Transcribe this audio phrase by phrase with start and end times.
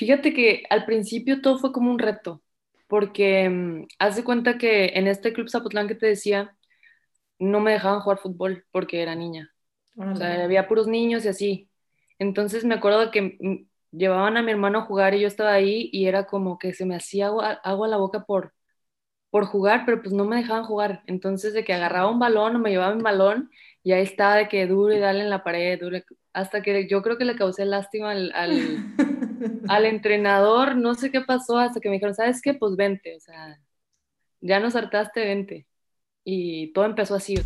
[0.00, 2.40] Fíjate que al principio todo fue como un reto,
[2.88, 6.56] porque mm, haz de cuenta que en este club Zapotlán que te decía,
[7.38, 9.52] no me dejaban jugar fútbol porque era niña.
[9.98, 11.70] O sea, había puros niños y así.
[12.18, 15.90] Entonces me acuerdo que mm, llevaban a mi hermano a jugar y yo estaba ahí
[15.92, 18.54] y era como que se me hacía agua, agua a la boca por,
[19.28, 21.02] por jugar, pero pues no me dejaban jugar.
[21.08, 23.50] Entonces de que agarraba un balón o me llevaba un balón
[23.82, 25.98] y ahí estaba de que duro y dale en la pared, duro,
[26.32, 28.78] hasta que yo creo que le causé lástima al, al,
[29.84, 32.54] entrenador, no sé qué pasó, hasta que me dijeron, ¿sabes qué?
[32.54, 33.58] Pues vente, o sea,
[34.40, 35.66] ya nos hartaste, vente.
[36.24, 37.36] Y todo empezó así.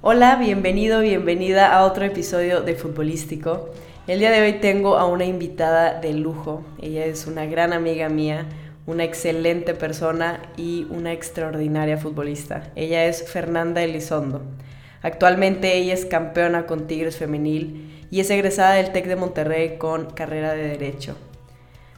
[0.00, 3.70] Hola, bienvenido, bienvenida a otro episodio de Futbolístico.
[4.06, 6.64] El día de hoy tengo a una invitada de lujo.
[6.80, 8.46] Ella es una gran amiga mía,
[8.88, 12.70] una excelente persona y una extraordinaria futbolista.
[12.74, 14.40] Ella es Fernanda Elizondo.
[15.02, 20.06] Actualmente ella es campeona con Tigres Femenil y es egresada del TEC de Monterrey con
[20.06, 21.16] carrera de Derecho.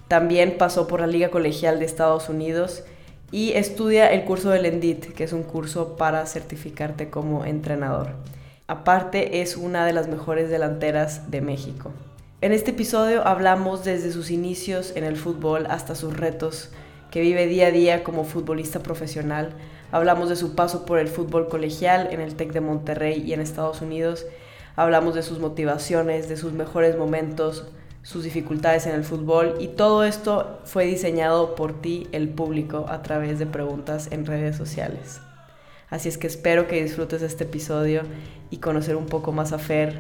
[0.09, 2.83] También pasó por la Liga Colegial de Estados Unidos
[3.31, 8.15] y estudia el curso del ENDIT, que es un curso para certificarte como entrenador.
[8.67, 11.93] Aparte es una de las mejores delanteras de México.
[12.41, 16.71] En este episodio hablamos desde sus inicios en el fútbol hasta sus retos
[17.11, 19.55] que vive día a día como futbolista profesional.
[19.93, 23.41] Hablamos de su paso por el fútbol colegial en el TEC de Monterrey y en
[23.41, 24.27] Estados Unidos.
[24.77, 27.67] Hablamos de sus motivaciones, de sus mejores momentos,
[28.03, 33.03] sus dificultades en el fútbol y todo esto fue diseñado por ti, el público, a
[33.03, 35.21] través de preguntas en redes sociales.
[35.91, 38.03] Así es que espero que disfrutes este episodio
[38.49, 39.99] y conocer un poco más a Fer,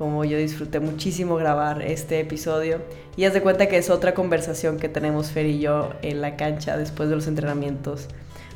[0.00, 2.78] como yo disfruté muchísimo grabar este episodio.
[3.18, 6.36] Y haz de cuenta que es otra conversación que tenemos Fer y yo en la
[6.36, 8.08] cancha después de los entrenamientos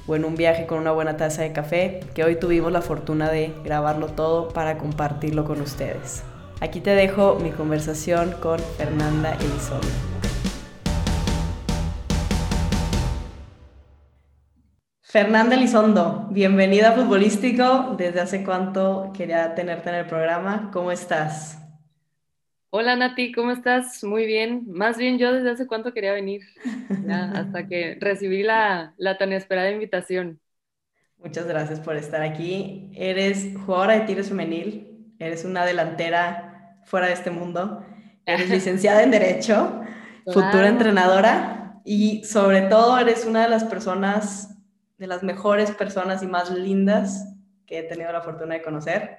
[0.06, 3.30] o en un viaje con una buena taza de café, que hoy tuvimos la fortuna
[3.30, 6.22] de grabarlo todo para compartirlo con ustedes.
[6.62, 10.13] Aquí te dejo mi conversación con Fernanda Elizondo.
[15.14, 17.94] Fernanda Elizondo, bienvenida a Futbolístico.
[17.96, 20.70] ¿Desde hace cuánto quería tenerte en el programa?
[20.72, 21.56] ¿Cómo estás?
[22.70, 24.02] Hola Nati, ¿cómo estás?
[24.02, 24.64] Muy bien.
[24.66, 26.42] Más bien yo desde hace cuánto quería venir,
[27.32, 30.40] hasta que recibí la, la tan esperada invitación.
[31.18, 32.90] Muchas gracias por estar aquí.
[32.96, 37.86] Eres jugadora de Tigres Femenil, eres una delantera fuera de este mundo,
[38.26, 39.80] eres licenciada en Derecho,
[40.24, 44.53] futura entrenadora y sobre todo eres una de las personas
[44.98, 47.26] de las mejores personas y más lindas
[47.66, 49.18] que he tenido la fortuna de conocer.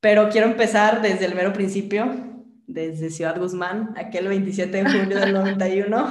[0.00, 2.12] Pero quiero empezar desde el mero principio,
[2.66, 6.08] desde Ciudad Guzmán, aquel 27 de julio del 91.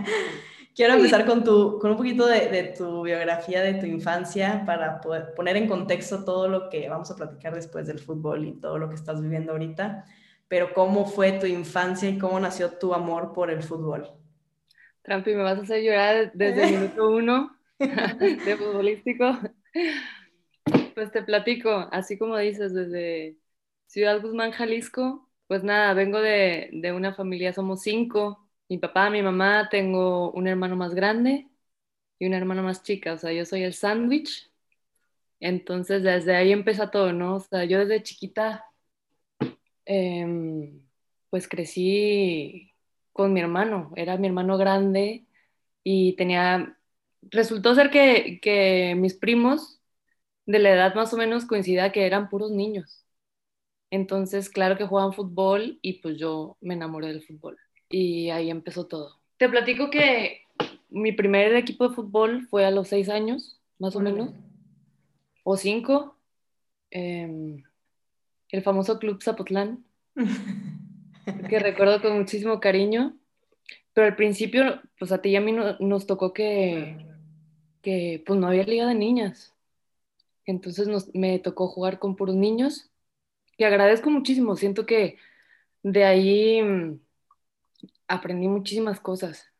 [0.74, 5.00] quiero empezar con, tu, con un poquito de, de, tu biografía, de tu infancia, para
[5.00, 8.78] poder poner en contexto todo lo que vamos a platicar después del fútbol y todo
[8.78, 10.04] lo que estás viviendo ahorita.
[10.48, 14.19] Pero cómo fue tu infancia y cómo nació tu amor por el fútbol.
[15.02, 19.38] Trampi, me vas a hacer llorar desde el minuto uno de futbolístico.
[20.94, 23.36] Pues te platico, así como dices, desde
[23.86, 29.22] Ciudad Guzmán, Jalisco, pues nada, vengo de, de una familia, somos cinco, mi papá, mi
[29.22, 31.48] mamá, tengo un hermano más grande
[32.18, 34.50] y una hermana más chica, o sea, yo soy el sándwich.
[35.40, 37.36] Entonces, desde ahí empieza todo, ¿no?
[37.36, 38.64] O sea, yo desde chiquita,
[39.86, 40.72] eh,
[41.30, 42.69] pues crecí
[43.12, 45.26] con mi hermano, era mi hermano grande
[45.84, 46.76] y tenía,
[47.22, 49.80] resultó ser que, que mis primos
[50.46, 53.04] de la edad más o menos coincidía que eran puros niños.
[53.90, 57.58] Entonces, claro que jugaban fútbol y pues yo me enamoré del fútbol.
[57.88, 59.20] Y ahí empezó todo.
[59.36, 60.42] Te platico que
[60.88, 64.30] mi primer equipo de fútbol fue a los seis años, más o menos,
[65.44, 66.16] o cinco.
[66.90, 67.62] Eh,
[68.50, 69.84] el famoso Club Zapotlán,
[71.48, 73.16] que recuerdo con muchísimo cariño.
[73.92, 76.96] Pero al principio, pues a ti y a mí no, nos tocó que,
[77.82, 79.54] que, pues no había liga de niñas.
[80.46, 82.90] Entonces nos, me tocó jugar con puros niños
[83.56, 84.56] y agradezco muchísimo.
[84.56, 85.18] Siento que
[85.82, 87.00] de ahí mm,
[88.08, 89.50] aprendí muchísimas cosas.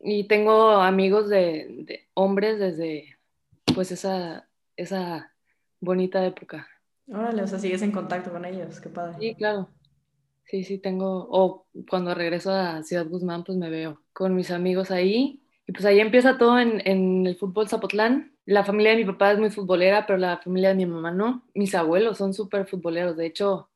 [0.00, 3.16] Y tengo amigos de, de hombres desde
[3.74, 5.32] pues esa, esa
[5.80, 6.68] bonita época.
[7.08, 9.16] Órale, o sea, sigues en contacto con ellos, qué padre.
[9.18, 9.68] Sí, claro.
[10.46, 14.90] Sí, sí, tengo, o cuando regreso a Ciudad Guzmán, pues me veo con mis amigos
[14.90, 15.42] ahí.
[15.66, 18.36] Y pues ahí empieza todo en, en el fútbol Zapotlán.
[18.44, 21.44] La familia de mi papá es muy futbolera, pero la familia de mi mamá no.
[21.54, 23.16] Mis abuelos son súper futboleros.
[23.16, 23.70] De hecho,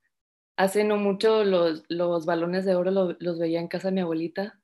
[0.57, 4.03] hace no mucho los, los balones de oro los, los veía en casa de mi
[4.03, 4.61] abuelita.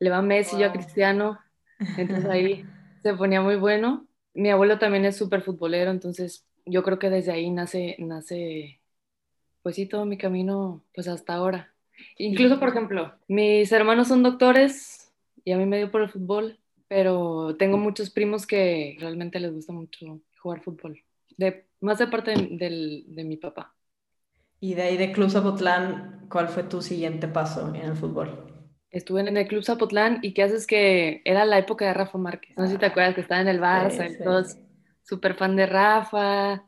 [0.00, 0.60] Le va Messi, wow.
[0.60, 1.40] yo a Cristiano.
[1.96, 2.64] Entonces ahí
[3.02, 4.08] se ponía muy bueno.
[4.34, 8.81] mi abuelo también es súper futbolero, entonces yo creo que desde ahí nace, nace,
[9.62, 11.72] pues sí, todo mi camino, pues hasta ahora.
[12.18, 15.12] Incluso, por ejemplo, mis hermanos son doctores
[15.44, 19.52] y a mí me dio por el fútbol, pero tengo muchos primos que realmente les
[19.52, 21.00] gusta mucho jugar fútbol,
[21.36, 23.74] de, más de parte de, de mi papá.
[24.60, 28.52] Y de ahí de Club Zapotlán, ¿cuál fue tu siguiente paso en el fútbol?
[28.90, 32.56] Estuve en el Club Zapotlán y qué haces que era la época de Rafa Márquez.
[32.56, 34.58] No sé si te acuerdas que estaba en el Barça, sí, todos
[35.02, 36.64] súper fan de Rafa.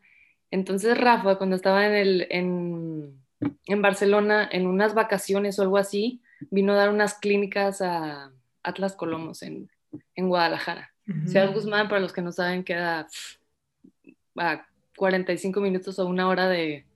[0.50, 3.20] Entonces Rafa, cuando estaba en, el, en,
[3.66, 8.30] en, Barcelona, en unas vacaciones o algo así, vino a dar unas clínicas a
[8.62, 9.68] Atlas Colomos en,
[10.14, 10.92] en Guadalajara.
[11.06, 11.26] Uh -huh.
[11.28, 13.08] Ciudad Guzmán, para los que no saben, queda
[14.36, 16.86] a 45 minutos o una hora de,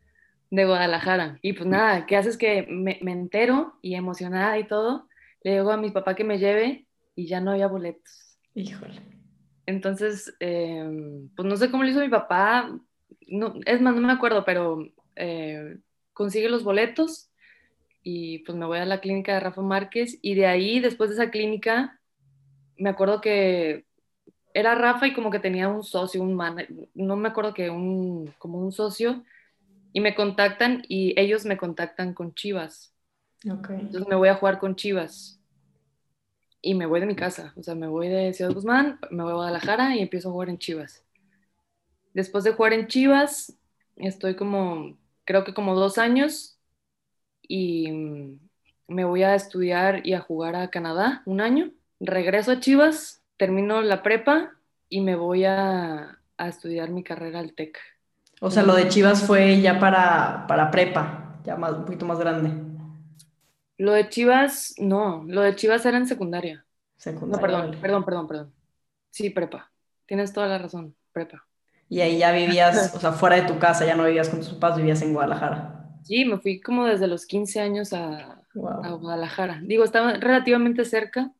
[0.50, 1.38] de Guadalajara.
[1.42, 5.08] Y pues nada, ¿qué haces que me, me entero y emocionada y todo?
[5.42, 8.38] le digo a mi papá que me lleve y ya no había boletos.
[8.54, 9.00] Híjole.
[9.66, 12.78] Entonces, eh, pues no sé cómo lo hizo mi papá,
[13.26, 15.78] no, es más, no me acuerdo, pero eh,
[16.12, 17.30] consigue los boletos
[18.02, 21.16] y pues me voy a la clínica de Rafa Márquez y de ahí, después de
[21.16, 22.00] esa clínica,
[22.76, 23.86] me acuerdo que
[24.54, 28.32] era Rafa y como que tenía un socio, un man, no me acuerdo que un,
[28.38, 29.24] como un socio,
[29.92, 32.94] y me contactan y ellos me contactan con Chivas.
[33.44, 33.76] Okay.
[33.80, 35.40] Entonces me voy a jugar con Chivas.
[36.60, 37.52] Y me voy de mi casa.
[37.56, 40.48] O sea, me voy de Ciudad Guzmán, me voy a Guadalajara y empiezo a jugar
[40.48, 41.04] en Chivas.
[42.14, 43.56] Después de jugar en Chivas,
[43.96, 46.58] estoy como, creo que como dos años.
[47.42, 47.90] Y
[48.88, 51.70] me voy a estudiar y a jugar a Canadá un año.
[52.00, 54.52] Regreso a Chivas, termino la prepa
[54.88, 57.78] y me voy a, a estudiar mi carrera al TEC.
[58.40, 62.18] O sea, lo de Chivas fue ya para, para prepa, ya más, un poquito más
[62.18, 62.52] grande.
[63.78, 66.64] Lo de Chivas, no, lo de Chivas era en secundaria.
[66.96, 67.36] Secundaria.
[67.36, 68.52] No, perdón, perdón, perdón, perdón.
[69.10, 69.70] Sí, prepa.
[70.06, 71.47] Tienes toda la razón, prepa.
[71.88, 74.50] Y ahí ya vivías, o sea, fuera de tu casa, ya no vivías con tus
[74.50, 75.90] papás, vivías en Guadalajara.
[76.04, 78.84] Sí, me fui como desde los 15 años a, wow.
[78.84, 79.60] a Guadalajara.
[79.64, 81.32] Digo, estaba relativamente cerca,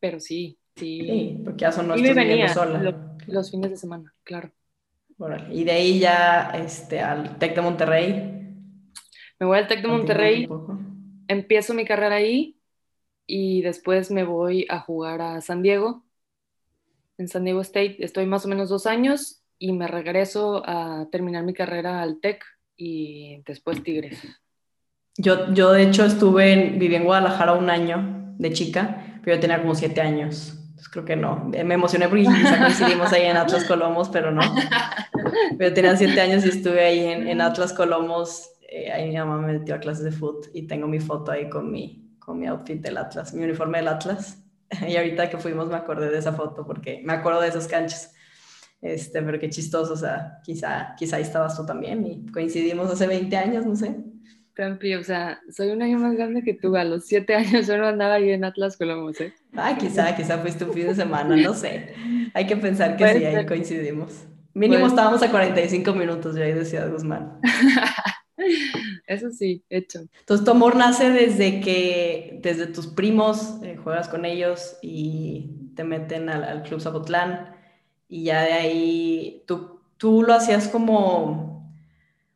[0.00, 1.00] pero sí, sí.
[1.00, 2.82] Sí, porque ya son y me venía sola.
[2.82, 4.50] Lo, los fines de semana, claro.
[5.16, 8.12] Bueno, y de ahí ya este, al TEC de Monterrey.
[9.38, 10.48] Me voy al TEC de Monterrey
[11.28, 12.58] empiezo mi carrera ahí
[13.26, 16.04] y después me voy a jugar a San Diego,
[17.18, 17.96] en San Diego State.
[18.00, 22.44] Estoy más o menos dos años y me regreso a terminar mi carrera al TEC
[22.76, 24.20] y después Tigres.
[25.16, 29.40] Yo, yo de hecho estuve, en, viví en Guadalajara un año de chica, pero yo
[29.40, 30.58] tenía como siete años.
[30.60, 31.44] Entonces creo que no.
[31.44, 34.42] Me emocioné porque quizá coincidimos ahí en Atlas Colomos, pero no.
[35.58, 39.38] Pero tenía siete años y estuve ahí en, en Atlas Colomos eh, ahí mi mamá
[39.38, 42.46] me metió a clases de foot y tengo mi foto ahí con mi, con mi
[42.46, 44.42] outfit del Atlas, mi uniforme del Atlas.
[44.86, 48.08] Y ahorita que fuimos me acordé de esa foto porque me acuerdo de esos canchos.
[48.80, 53.06] Este, pero qué chistoso, o sea, quizá, quizá ahí estabas tú también y coincidimos hace
[53.06, 53.96] 20 años, no sé.
[54.52, 57.76] Campi, o sea, soy un año más grande que tú, a los 7 años yo
[57.76, 59.34] no andaba ahí en Atlas Colomos, ¿eh?
[59.54, 61.94] Ah, quizá, quizá fuiste un fin de semana, no sé.
[62.32, 64.26] Hay que pensar que sí, ahí coincidimos.
[64.54, 67.38] Mínimo estábamos a 45 minutos de ahí de Ciudad Guzmán.
[69.06, 70.00] Eso sí, hecho.
[70.20, 75.84] Entonces, tu amor nace desde que, desde tus primos, eh, juegas con ellos y te
[75.84, 77.55] meten al, al, Club Zapotlán
[78.08, 81.72] y ya de ahí tú, tú lo hacías como,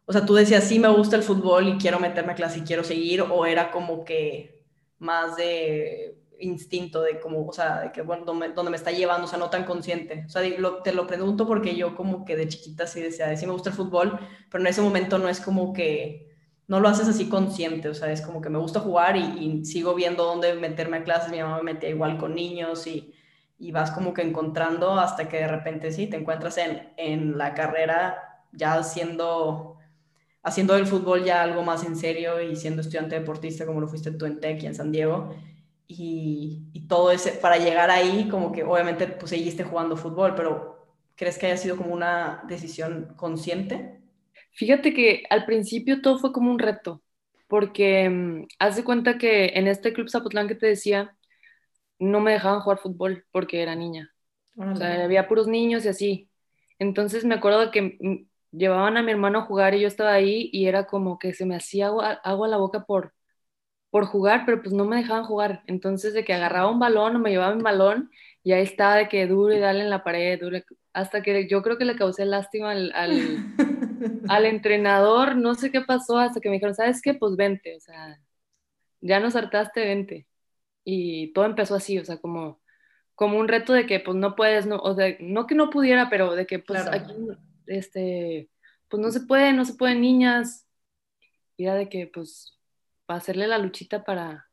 [0.07, 2.63] o sea, tú decías, sí, me gusta el fútbol y quiero meterme a clase y
[2.63, 4.65] quiero seguir, o era como que
[4.99, 9.27] más de instinto de como, o sea, de que, bueno, donde, donde me está llevando,
[9.27, 10.25] o sea, no tan consciente.
[10.27, 13.47] O sea, lo, te lo pregunto porque yo como que de chiquita sí decía, sí
[13.47, 14.19] me gusta el fútbol,
[14.51, 16.31] pero en ese momento no es como que,
[16.67, 19.95] no lo haces así consciente, o sea, es como que me gusta jugar y, sigo
[19.95, 23.13] viendo dónde meterme a clases, mi mamá me metía igual con niños y,
[23.61, 27.55] y vas como que encontrando hasta que de repente sí, te encuentras en, en la
[27.55, 29.77] carrera ya haciendo
[30.43, 34.11] haciendo el fútbol ya algo más en serio y siendo estudiante deportista como lo fuiste
[34.11, 35.35] tú en TEC y en San Diego
[35.87, 40.87] y, y, todo ese, para llegar ahí, como que obviamente pues seguiste jugando fútbol, pero
[41.17, 44.01] ¿crees que haya sido como una decisión consciente?
[44.53, 47.03] Fíjate que al principio todo fue como un reto,
[47.49, 51.17] porque um, haz de cuenta que en este club Zapotlán que te decía,
[52.01, 54.13] no me dejaban jugar fútbol porque era niña.
[54.57, 56.31] O sea, había puros niños y así.
[56.79, 60.67] Entonces me acuerdo que llevaban a mi hermano a jugar y yo estaba ahí y
[60.67, 63.15] era como que se me hacía agua, agua a la boca por,
[63.91, 65.63] por jugar, pero pues no me dejaban jugar.
[65.67, 68.11] Entonces, de que agarraba un balón o me llevaba un balón,
[68.43, 70.59] y ahí estaba de que duro y dale en la pared, duro,
[70.93, 73.21] hasta que yo creo que le causé lástima al, al,
[74.29, 77.15] al, entrenador, no sé qué pasó, hasta que me dijeron, ¿sabes qué?
[77.15, 78.19] Pues vente, o sea,
[79.01, 80.27] ya nos hartaste, vente.
[80.85, 82.61] Y todo empezó así, o sea, como,
[83.15, 86.09] como un reto de que pues no puedes, no, o sea, no que no pudiera,
[86.09, 87.13] pero de que pues aquí,
[87.67, 88.49] este,
[88.89, 90.67] pues no se puede, no se pueden niñas.
[91.57, 92.59] Y era de que pues
[93.07, 94.49] para hacerle la luchita para,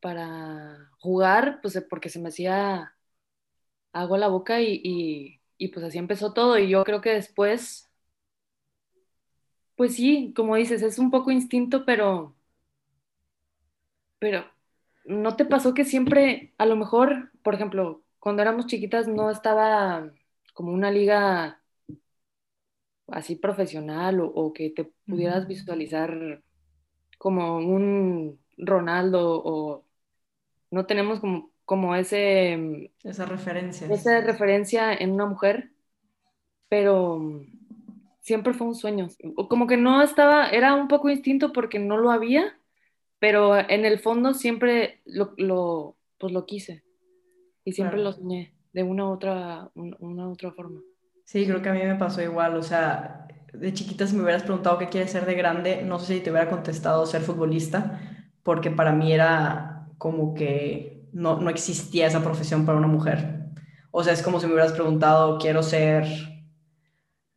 [0.00, 2.94] para jugar, pues porque se me hacía
[3.92, 6.56] agua a la boca y, y pues así empezó todo.
[6.58, 7.90] Y yo creo que después,
[9.76, 12.34] pues sí, como dices, es un poco instinto, pero,
[14.18, 14.44] pero
[15.08, 20.12] ¿no te pasó que siempre, a lo mejor, por ejemplo, cuando éramos chiquitas no estaba
[20.52, 21.60] como una liga
[23.08, 26.42] así profesional o, que te pudieras visualizar
[27.16, 29.84] como un Ronaldo o
[30.70, 32.92] no tenemos como, como ese...
[33.02, 33.86] Esa referencia.
[33.90, 35.72] Esa referencia en una mujer,
[36.68, 37.46] pero
[38.20, 39.08] siempre fue un sueño.
[39.48, 42.57] Como que no estaba, era un poco instinto porque no lo había,
[43.18, 46.82] pero en el fondo siempre lo, lo pues lo quise
[47.64, 50.80] y siempre lo soñé de una u otra, una otra forma.
[51.24, 54.42] Sí, creo que a mí me pasó igual, o sea, de chiquita si me hubieras
[54.44, 58.00] preguntado qué quieres ser de grande, no sé si te hubiera contestado ser futbolista,
[58.42, 63.50] porque para mí era como que no, no existía esa profesión para una mujer.
[63.90, 66.06] O sea, es como si me hubieras preguntado, quiero ser,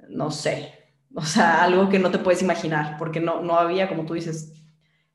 [0.10, 0.74] no sé,
[1.16, 4.54] o sea, algo que no te puedes imaginar, porque no, no había, como tú dices,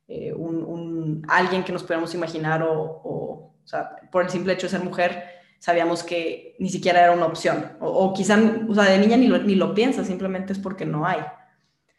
[0.08, 4.70] eh, un, alguien que nos pudiéramos imaginar o, o, sea, por el simple hecho de
[4.70, 5.24] ser mujer,
[5.58, 7.76] sabíamos que ni siquiera era una opción.
[7.80, 10.84] O, o quizá, o sea, de niña ni lo, ni lo piensas, simplemente es porque
[10.84, 11.20] no hay.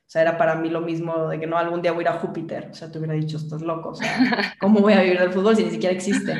[0.07, 2.15] O sea, era para mí lo mismo de que no, algún día voy a ir
[2.15, 2.69] a Júpiter.
[2.71, 3.89] O sea, te hubiera dicho, estás loco.
[3.89, 6.37] O sea, ¿cómo voy a vivir del fútbol si ni siquiera existe?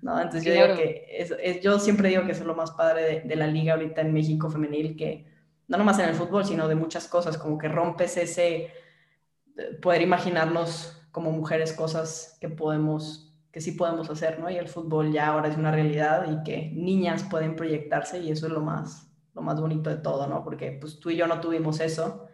[0.00, 0.18] ¿No?
[0.18, 3.20] Entonces yo digo que, es, yo siempre digo que eso es lo más padre de,
[3.28, 5.26] de, la liga ahorita en México femenil, que
[5.68, 8.70] no nomás en el fútbol, sino de muchas cosas, como que rompes ese,
[9.58, 14.50] eh, poder imaginarnos como mujeres cosas que podemos, que sí podemos hacer, ¿no?
[14.50, 18.46] Y el fútbol ya ahora es una realidad y que niñas pueden proyectarse y eso
[18.46, 20.44] es lo más, lo más bonito de todo, ¿no?
[20.44, 22.26] Porque pues tú y yo no tuvimos eso.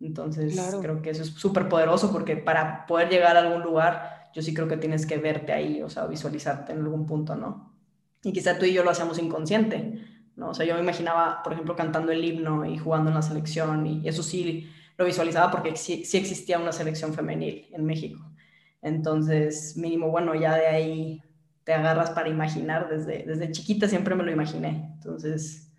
[0.00, 4.42] Entonces creo que eso es súper poderoso porque para poder llegar a algún lugar, yo
[4.42, 7.72] sí creo que tienes que verte ahí, o sea, visualizarte en algún punto, ¿no?
[8.24, 10.04] Y quizá tú y yo lo hacíamos inconsciente,
[10.36, 10.50] ¿no?
[10.50, 13.86] O sea, yo me imaginaba, por ejemplo, cantando el himno y jugando en la selección
[13.86, 14.68] y eso sí
[15.02, 18.20] lo visualizaba porque sí, existía una selección femenil en México.
[18.80, 21.22] Entonces, mínimo, bueno, ya de ahí
[21.64, 24.90] te agarras para imaginar, desde, desde chiquita siempre me lo imaginé.
[24.94, 25.72] Entonces,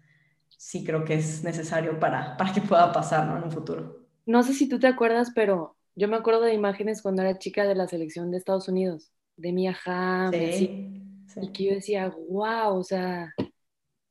[0.49, 3.37] sí creo que es necesario para, para que pueda pasar ¿no?
[3.37, 4.05] en un futuro.
[4.25, 7.65] No sé si tú te acuerdas, pero yo me acuerdo de imágenes cuando era chica
[7.65, 11.01] de la selección de Estados Unidos, de Mia Hamm, sí,
[11.41, 13.33] y que yo decía, wow, o sea,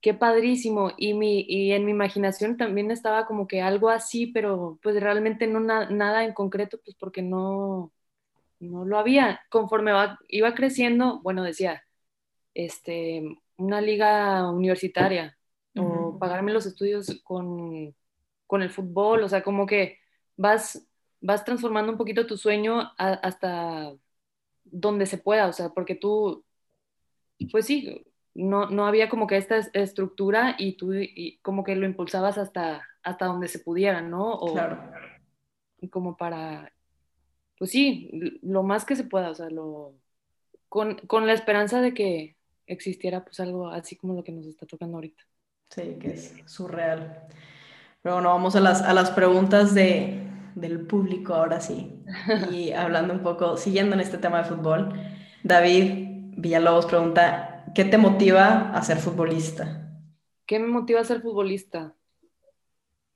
[0.03, 0.93] qué padrísimo.
[0.99, 5.47] Y, mi, y en mi imaginación también estaba como que algo así, pero pues realmente
[5.47, 7.93] no nada en concreto, pues porque no,
[8.61, 9.41] no lo había.
[9.51, 9.93] Conforme
[10.29, 11.85] iba creciendo, bueno, decía,
[12.55, 15.39] este, una liga universitaria
[15.77, 17.95] o pagarme los estudios con,
[18.47, 19.99] con, el fútbol, o sea, como que
[20.37, 20.87] vas,
[21.21, 23.95] vas transformando un poquito tu sueño hasta
[24.65, 26.45] donde se pueda, o sea, porque tú,
[27.51, 30.93] pues sí, no, no había como que esta estructura y tú
[31.43, 34.33] como que lo impulsabas hasta, hasta donde se pudiera, ¿no?
[34.33, 34.79] O, claro.
[35.91, 36.73] Como para,
[37.59, 39.95] pues sí, lo más que se pueda, o sea, lo,
[40.69, 42.37] con, con, la esperanza de que
[42.67, 45.23] existiera pues algo así como lo que nos está tocando ahorita.
[45.71, 47.27] Sí, que es surreal.
[48.03, 50.23] Pero bueno, vamos a las, a las preguntas de,
[50.55, 52.05] del público ahora sí.
[52.53, 54.93] Y hablando un poco, siguiendo en este tema de fútbol,
[55.43, 59.89] David Villalobos pregunta, ¿Qué te motiva a ser futbolista?
[60.47, 61.95] ¿Qué me motiva a ser futbolista?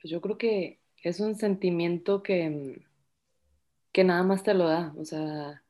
[0.00, 2.82] Pues yo creo que es un sentimiento que,
[3.92, 4.94] que nada más te lo da.
[4.96, 5.62] O sea,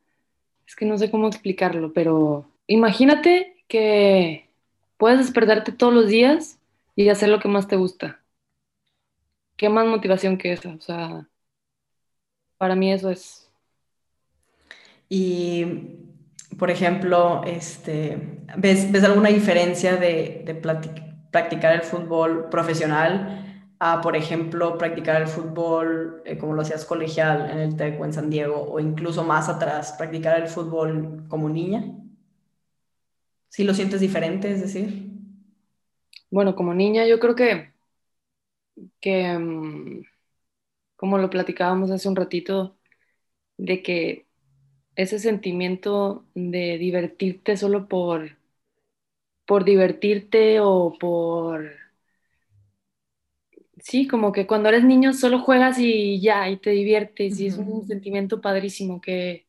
[0.65, 4.49] es que no sé cómo explicarlo, pero imagínate que
[4.97, 6.57] puedes despertarte todos los días
[6.95, 8.21] y hacer lo que más te gusta.
[9.57, 10.69] ¿Qué más motivación que esa?
[10.69, 11.27] O sea,
[12.57, 13.49] para mí eso es.
[15.09, 15.65] Y
[16.57, 20.55] por ejemplo, este, ¿ves, ¿ves alguna diferencia de, de
[21.31, 27.49] practicar el fútbol profesional a, por ejemplo, practicar el fútbol eh, como lo hacías colegial
[27.51, 31.83] en el TEC en San Diego, o incluso más atrás, practicar el fútbol como niña?
[33.49, 35.11] ¿Sí lo sientes diferente, es decir?
[36.29, 37.71] Bueno, como niña yo creo que,
[38.99, 40.01] que mm,
[40.95, 42.77] como lo platicábamos hace un ratito,
[43.57, 44.26] de que
[44.97, 48.37] ese sentimiento de divertirte solo por,
[49.47, 51.71] por divertirte o por...
[53.79, 57.57] Sí, como que cuando eres niño solo juegas y ya, y te diviertes, y es
[57.57, 59.47] un sentimiento padrísimo que,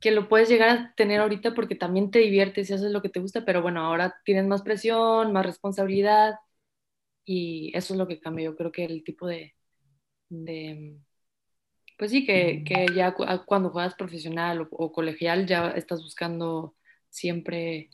[0.00, 3.10] que lo puedes llegar a tener ahorita porque también te diviertes y haces lo que
[3.10, 6.36] te gusta, pero bueno, ahora tienes más presión, más responsabilidad
[7.24, 8.46] y eso es lo que cambia.
[8.46, 9.54] Yo creo que el tipo de,
[10.30, 10.98] de
[11.98, 13.14] pues sí, que, que ya
[13.46, 16.74] cuando juegas profesional o, colegial ya estás buscando
[17.08, 17.90] siempre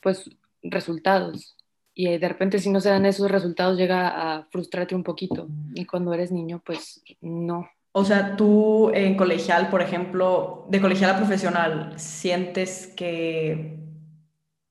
[0.00, 0.28] pues
[0.62, 1.56] resultados
[1.94, 5.84] y de repente si no se dan esos resultados llega a frustrarte un poquito y
[5.84, 7.68] cuando eres niño pues no.
[7.92, 13.78] O sea, tú en colegial, por ejemplo, de colegial a profesional, ¿sientes que,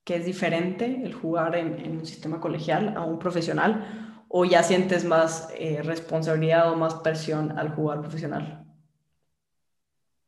[0.04, 4.26] que es diferente el jugar en, en un sistema colegial a un profesional?
[4.28, 8.63] ¿O ya sientes más eh, responsabilidad o más presión al jugar profesional?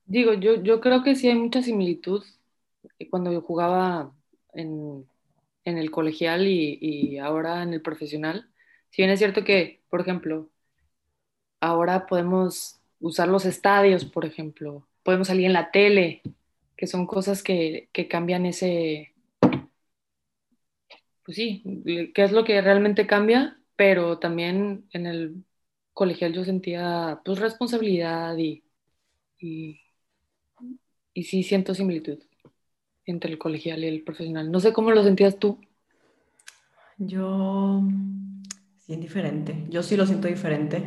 [0.06, 2.24] Digo, yo, yo creo que sí hay mucha similitud
[3.10, 4.14] cuando yo jugaba
[4.54, 5.08] en,
[5.66, 8.50] en el colegial y, y, ahora en el profesional.
[8.92, 10.50] Si bien es cierto que, por ejemplo,
[11.60, 16.22] ahora podemos usar los estadios, por ejemplo, podemos salir en la tele,
[16.78, 19.14] que son cosas que, que cambian ese,
[21.24, 21.64] pues sí,
[22.14, 25.44] qué es lo que realmente cambia, pero también en el
[25.94, 28.64] colegial yo sentía pues responsabilidad y,
[31.16, 32.20] y sí siento similitud
[33.06, 34.52] entre el colegial y el profesional.
[34.52, 35.60] No sé cómo lo sentías tú.
[36.98, 37.82] Yo
[38.78, 39.66] sí diferente.
[39.70, 40.84] Yo sí lo siento diferente.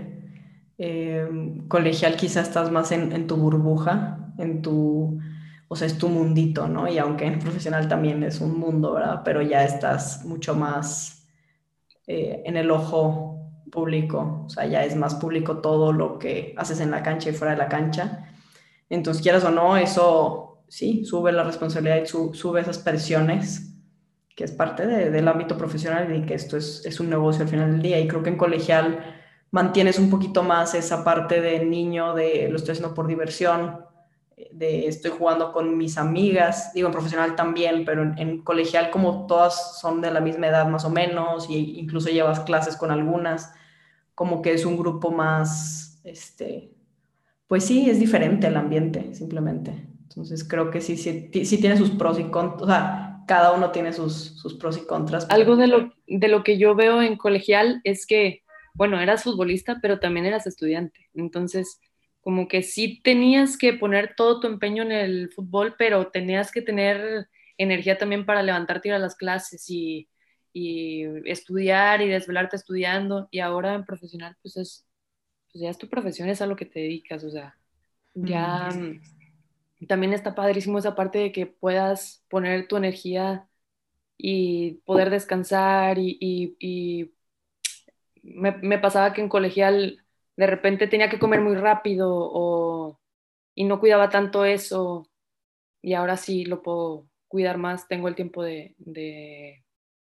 [0.77, 1.27] Eh,
[1.67, 5.19] colegial quizás estás más en, en, tu burbuja, en tu,
[5.67, 6.87] o sea, es tu mundito, ¿no?
[6.87, 9.23] Y aunque en profesional también es un mundo, ¿verdad?
[9.25, 11.27] Pero ya estás mucho más
[12.07, 16.81] eh, en el ojo público, o sea, ya es más público todo lo que haces
[16.81, 18.29] en la cancha y fuera de la cancha.
[18.91, 23.75] Entonces, quieras o no, eso sí, sube la responsabilidad y sube esas presiones,
[24.35, 27.49] que es parte de, del ámbito profesional y que esto es, es, un negocio al
[27.49, 27.99] final del día.
[28.01, 29.17] Y creo que en colegial
[29.51, 33.85] mantienes un poquito más esa parte de niño, de lo estoy haciendo por diversión,
[34.53, 39.27] de estoy jugando con mis amigas, digo en profesional también, pero en, en colegial como
[39.27, 43.53] todas son de la misma edad más o menos, y incluso llevas clases con algunas,
[44.15, 46.78] como que es un grupo más, este,
[47.49, 49.73] pues sí, es diferente el ambiente, simplemente.
[50.03, 53.93] Entonces creo que sí, sí, tiene sus pros y contras, o sea, cada uno tiene
[53.93, 55.27] sus, sus pros y contras.
[55.31, 58.43] Algo de lo, de lo que yo veo en colegial es que,
[58.75, 61.09] bueno, eras futbolista, pero también eras estudiante.
[61.15, 61.81] Entonces,
[62.21, 66.63] como que sí tenías que poner todo tu empeño en el fútbol, pero tenías que
[66.63, 70.09] tener energía también para levantarte y ir a las clases y,
[70.53, 73.29] y estudiar y desvelarte estudiando.
[73.31, 74.88] Y ahora en profesional, pues es,
[75.59, 77.57] pues ya es tu profesión, es a lo que te dedicas, o sea,
[78.15, 78.69] ya...
[78.71, 79.01] Mm
[79.87, 83.49] también está padrísimo esa parte de que puedas poner tu energía
[84.17, 87.15] y poder descansar y, y, y
[88.23, 90.05] me, me, pasaba que en colegial
[90.37, 93.01] de repente tenía que comer muy rápido o,
[93.55, 95.09] y no cuidaba tanto eso
[95.83, 99.65] y ahora sí lo puedo cuidar más, tengo el tiempo de, de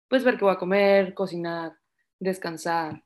[0.08, 1.74] pues ver qué voy a comer, cocinar,
[2.20, 3.05] descansar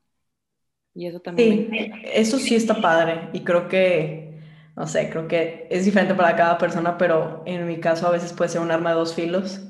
[0.99, 1.69] y eso también.
[1.71, 4.29] Sí, eso sí está padre y creo que
[4.75, 8.31] no sé, creo que es diferente para cada persona, pero en mi caso a veces
[8.31, 9.61] puede ser un arma de dos filos,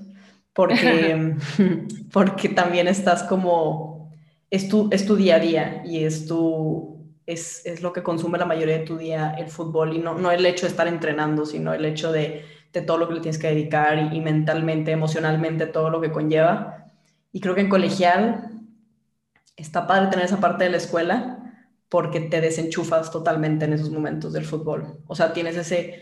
[0.54, 1.36] porque,
[2.14, 4.12] porque también estás como,
[4.52, 8.38] es tu, es tu día a día y es, tu, es, es lo que consume
[8.38, 11.46] la mayoría de tu día el fútbol y no, no el hecho de estar entrenando,
[11.46, 14.92] sino el hecho de, de todo lo que le tienes que dedicar y, y mentalmente,
[14.92, 16.92] emocionalmente, todo lo que conlleva.
[17.32, 18.59] Y creo que en colegial
[19.60, 21.40] está padre tener esa parte de la escuela,
[21.90, 25.00] porque te desenchufas totalmente en esos momentos del fútbol.
[25.08, 26.02] O sea, tienes ese...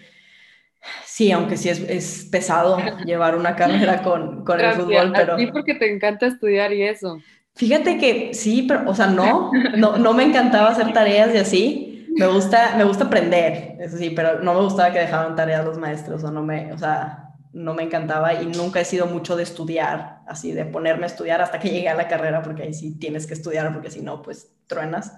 [1.03, 5.37] Sí, aunque sí es, es pesado llevar una carrera con, con el fútbol, pero...
[5.37, 7.19] Sí, porque te encanta estudiar y eso.
[7.55, 12.07] Fíjate que sí, pero, o sea, no, no, no me encantaba hacer tareas y así.
[12.15, 15.77] Me gusta, me gusta aprender, eso sí, pero no me gustaba que dejaban tareas los
[15.77, 19.43] maestros, o no me, o sea, no me encantaba y nunca he sido mucho de
[19.43, 22.97] estudiar, así de ponerme a estudiar hasta que llegué a la carrera, porque ahí sí
[22.97, 25.17] tienes que estudiar, porque si no, pues truenas.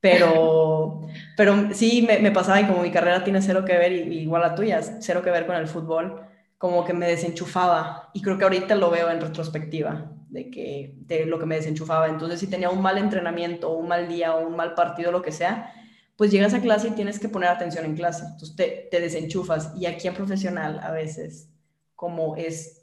[0.00, 1.02] Pero,
[1.36, 4.42] pero sí me, me, pasaba y como mi carrera tiene cero que ver, y, igual
[4.42, 6.22] la tuya, cero que ver con el fútbol,
[6.56, 8.10] como que me desenchufaba.
[8.12, 12.08] Y creo que ahorita lo veo en retrospectiva, de, que, de lo que me desenchufaba.
[12.08, 15.32] Entonces, si tenía un mal entrenamiento, un mal día, o un mal partido, lo que
[15.32, 15.72] sea,
[16.16, 18.24] pues llegas a clase y tienes que poner atención en clase.
[18.24, 19.72] Entonces, te, te desenchufas.
[19.76, 21.48] Y aquí en profesional, a veces,
[21.94, 22.77] como es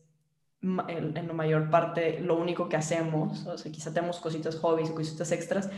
[0.87, 4.89] en, en la mayor parte lo único que hacemos, o sea, quizá tenemos cositas hobbies,
[4.91, 5.69] cositas extras,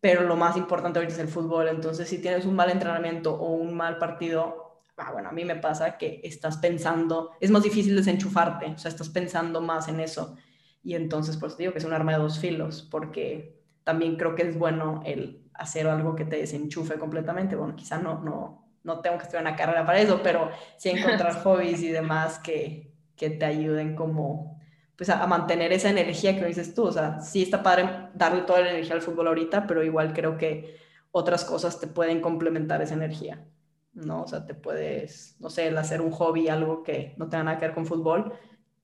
[0.00, 1.68] pero lo más importante ahorita es el fútbol.
[1.68, 5.56] Entonces, si tienes un mal entrenamiento o un mal partido, ah, bueno, a mí me
[5.56, 10.36] pasa que estás pensando, es más difícil desenchufarte, o sea, estás pensando más en eso.
[10.82, 14.42] Y entonces, pues digo que es un arma de dos filos, porque también creo que
[14.42, 17.56] es bueno el hacer algo que te desenchufe completamente.
[17.56, 21.34] Bueno, quizá no, no, no tengo que estudiar una carrera para eso, pero sí encontrar
[21.42, 22.87] hobbies y demás que,
[23.18, 24.58] que te ayuden como
[24.98, 28.60] pues a, mantener esa energía que dices tú, o sea, sí está padre darle toda
[28.62, 30.76] la energía al fútbol ahorita, pero igual creo que
[31.12, 33.46] otras cosas te pueden complementar esa energía,
[33.92, 34.22] ¿no?
[34.22, 37.58] O sea, te puedes, no sé, el hacer un hobby, algo que no tenga nada
[37.58, 38.32] que ver con fútbol,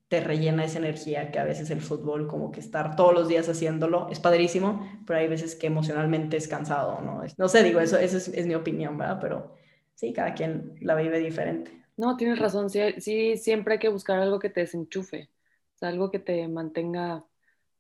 [0.07, 3.49] te rellena esa energía que a veces el fútbol, como que estar todos los días
[3.49, 7.23] haciéndolo, es padrísimo, pero hay veces que emocionalmente es cansado, ¿no?
[7.37, 9.19] No sé, digo, eso, eso es, es mi opinión, ¿verdad?
[9.21, 9.57] Pero
[9.95, 11.84] sí, cada quien la vive diferente.
[11.97, 15.31] No, tienes razón, sí, sí, siempre hay que buscar algo que te desenchufe,
[15.77, 17.25] o sea, algo que te mantenga,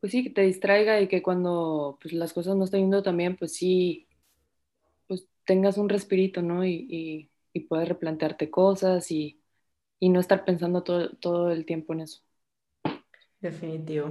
[0.00, 3.16] pues sí, que te distraiga y que cuando pues, las cosas no estén yendo tan
[3.16, 4.09] bien, pues sí,
[5.07, 6.64] pues tengas un respirito, ¿no?
[6.64, 9.40] Y, y, y puedes replantearte cosas y,
[10.00, 12.22] y no estar pensando todo, todo el tiempo en eso.
[13.40, 14.09] Definitivo.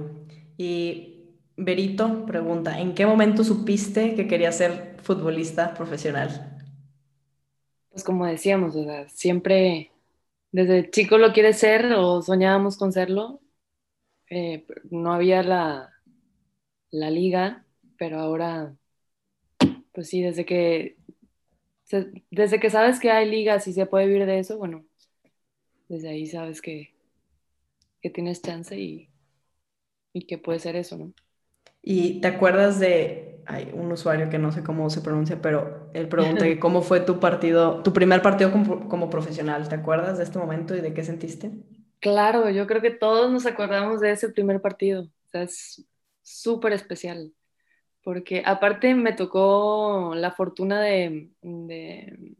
[0.56, 1.24] Y
[1.56, 6.58] Berito pregunta, ¿en qué momento supiste que querías ser futbolista profesional?
[7.90, 9.90] Pues como decíamos, o sea, siempre
[10.54, 13.40] desde chico lo quieres ser o soñábamos con serlo.
[14.30, 15.92] Eh, no había la,
[16.90, 17.66] la liga,
[17.98, 18.76] pero ahora,
[19.92, 20.96] pues sí, desde que,
[22.30, 24.84] desde que sabes que hay ligas y se puede vivir de eso, bueno,
[25.88, 26.92] desde ahí sabes que,
[28.00, 29.08] que tienes chance y,
[30.14, 31.12] y que puede ser eso, ¿no?
[31.82, 36.08] ¿Y te acuerdas de, hay un usuario que no sé cómo se pronuncia, pero él
[36.08, 39.68] pregunta que cómo fue tu partido, tu primer partido como, como, profesional?
[39.68, 41.50] ¿Te acuerdas de este momento y de qué sentiste?
[42.00, 45.04] Claro, yo creo que todos nos acordamos de ese primer partido.
[45.04, 45.84] O sea, es
[46.22, 47.32] súper especial.
[48.02, 52.34] Porque aparte me tocó la fortuna de, de,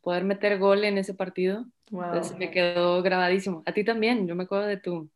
[0.00, 1.66] poder meter gol en ese partido.
[1.90, 3.62] Entonces me quedó grabadísimo.
[3.66, 5.10] A ti también, yo me acuerdo de tu,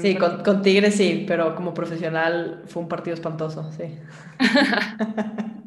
[0.00, 3.84] Sí, con, con, Tigres sí, pero como profesional fue un partido espantoso, sí.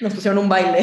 [0.00, 0.80] Nos pusieron un baile.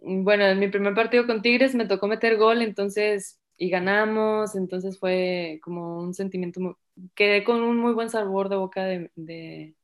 [0.00, 4.98] bueno, en mi primer partido con Tigres me tocó meter gol, entonces, y ganamos, entonces
[4.98, 6.78] fue como un sentimiento,
[7.14, 9.74] quedé con un muy buen sabor de boca de, de,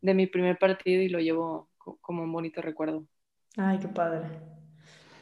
[0.00, 1.68] de mi primer partido y lo llevo
[2.00, 3.06] como un bonito recuerdo.
[3.56, 4.26] Ay, qué padre.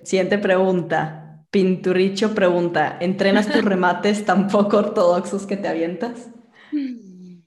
[0.02, 1.27] Siguiente pregunta.
[1.50, 6.28] Pinturricho pregunta, ¿entrenas tus remates tan poco ortodoxos que te avientas?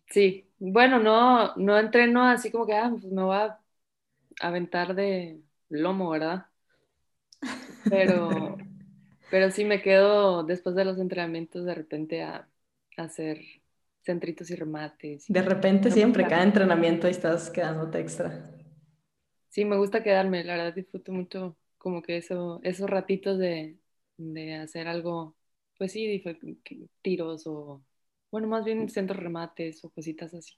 [0.10, 3.60] Sí, bueno, no, no entreno así como que, ah, pues me voy a
[4.42, 6.48] aventar de lomo, ¿verdad?
[7.90, 8.58] Pero,
[9.30, 12.48] pero sí me quedo después de los entrenamientos de repente a,
[12.98, 13.40] hacer
[14.04, 15.26] centritos y remates.
[15.28, 18.52] De repente siempre, cada entrenamiento estás quedándote extra.
[19.50, 23.78] Sí, me gusta quedarme, la verdad disfruto mucho como que eso, esos ratitos de,
[24.22, 25.36] de hacer algo,
[25.78, 26.24] pues sí,
[27.02, 27.84] tiros o,
[28.32, 30.54] bueno, más bien centros remates o cositas así.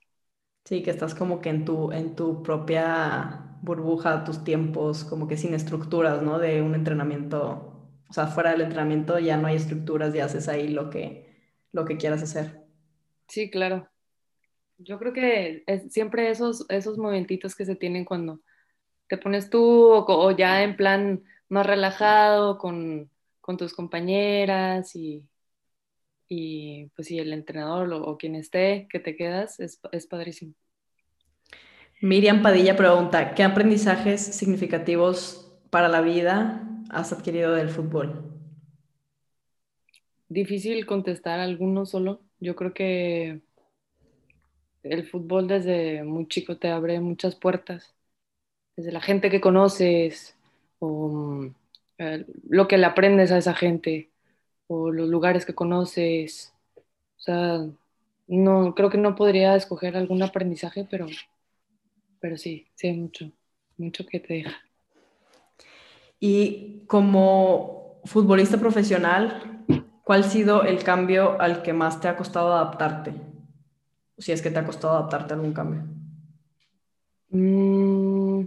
[0.66, 5.36] Sí, que estás como que en tu, en tu propia burbuja, tus tiempos, como que
[5.38, 6.40] sin estructuras, ¿no?
[6.40, 10.70] De un entrenamiento, o sea, fuera del entrenamiento ya no hay estructuras y haces ahí
[10.70, 12.64] lo que, lo que quieras hacer.
[13.28, 13.90] Sí, claro.
[14.78, 18.42] Yo creo que es siempre esos, esos momentitos que se tienen cuando
[19.08, 23.10] te pones tú o ya en plan más relajado, con,
[23.44, 25.28] con tus compañeras y,
[26.30, 30.54] y pues si el entrenador o, quien esté que te quedas, es, es padrísimo.
[32.02, 38.32] Miriam Padilla pregunta, ¿qué aprendizajes significativos para la vida has adquirido del fútbol?
[40.30, 42.22] Difícil contestar alguno solo.
[42.40, 43.42] Yo creo que
[44.84, 47.94] el fútbol desde muy chico te abre muchas puertas.
[48.78, 50.38] Desde la gente que conoces
[50.80, 51.52] o
[51.98, 54.10] eh, lo que le aprendes a esa gente
[54.68, 56.54] o los lugares que conoces.
[57.18, 57.60] O sea,
[58.28, 61.08] no, creo que no podría escoger algún aprendizaje, pero,
[62.20, 63.32] pero sí, sí hay mucho,
[63.78, 64.56] mucho que te deja.
[66.20, 69.66] Y como futbolista profesional,
[70.04, 73.14] ¿cuál ha sido el cambio al que más te ha costado adaptarte?
[74.18, 75.84] Si es que te ha costado adaptarte a algún cambio.
[77.30, 78.46] Mm,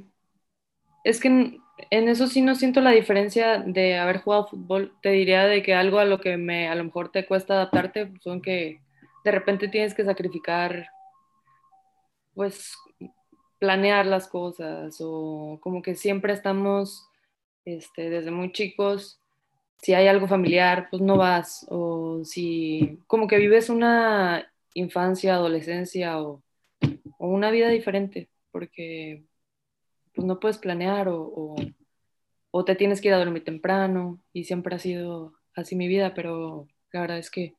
[1.04, 1.60] es que
[1.90, 4.94] en eso sí no siento la diferencia de haber jugado fútbol.
[5.02, 8.12] Te diría de que algo a lo que me, a lo mejor te cuesta adaptarte
[8.20, 8.80] son que
[9.24, 10.88] de repente tienes que sacrificar,
[12.34, 12.74] pues,
[13.58, 17.08] planear las cosas o como que siempre estamos,
[17.64, 19.20] este, desde muy chicos,
[19.78, 26.20] si hay algo familiar, pues no vas o si como que vives una infancia, adolescencia
[26.20, 26.42] o,
[27.18, 29.24] o una vida diferente, porque
[30.16, 31.54] pues no puedes planear o,
[32.50, 36.14] o, te tienes que ir a dormir temprano y siempre ha sido así mi vida,
[36.14, 37.54] pero la verdad es que,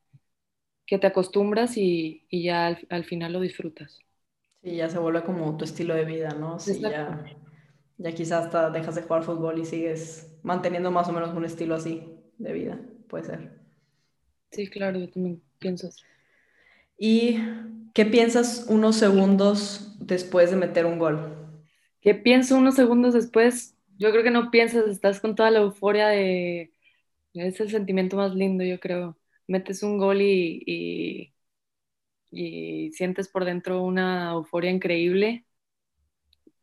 [0.84, 4.00] que te acostumbras y, y ya al, final lo disfrutas.
[4.62, 6.58] Sí, ya se vuelve como tu estilo de vida, ¿no?
[6.58, 7.24] Sí, ya,
[7.96, 11.76] Ya quizás hasta dejas de jugar fútbol y sigues manteniendo más o menos un estilo
[11.76, 12.02] así
[12.38, 13.60] de vida, puede ser.
[14.50, 16.02] Sí, claro, yo también pienso así.
[16.98, 17.38] ¿Y
[17.94, 21.47] qué piensas unos segundos después de meter un gol?
[22.00, 23.76] ¿Qué pienso unos segundos después?
[23.98, 26.72] Yo creo que no piensas, estás con toda la euforia de...
[27.34, 29.18] Es el sentimiento más lindo, yo creo.
[29.46, 31.34] Metes un gol y,
[32.30, 35.44] y, sientes por dentro una euforia increíble.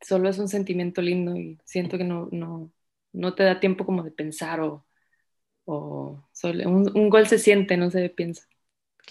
[0.02, 2.72] Solo es un sentimiento lindo y siento que no, no,
[3.14, 4.86] no te da tiempo como de pensar o,
[5.66, 8.48] o un, un gol se siente, no se piensa.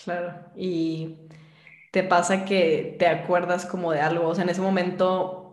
[0.04, 1.16] Claro, y
[1.92, 5.43] te pasa que te acuerdas como de algo, o sea, en ese momento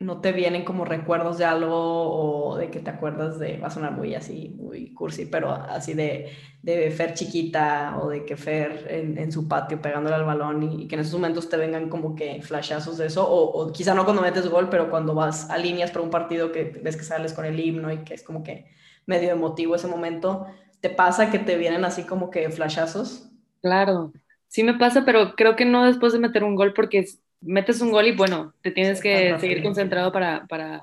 [0.00, 3.70] no te vienen como recuerdos de algo o de que te acuerdas de, va a
[3.70, 6.32] sonar muy así, muy cursi, pero así de,
[6.62, 10.94] de Fer chiquita o de que Fer en, su patio pegándole al balón y, que
[10.94, 14.22] en esos momentos te vengan como que flashazos de eso, o, o, quizá no cuando
[14.22, 17.44] metes gol, pero cuando vas a líneas para un partido que ves que sales con
[17.44, 18.70] el himno y que es como que
[19.04, 20.46] medio emotivo ese momento,
[20.80, 23.28] ¿te pasa que te vienen así como que flashazos?
[23.60, 24.14] Claro,
[24.48, 27.04] sí me pasa, pero creo que no después de meter un gol, porque
[27.40, 30.82] metes un gol y bueno, te tienes que seguir concentrado para, para,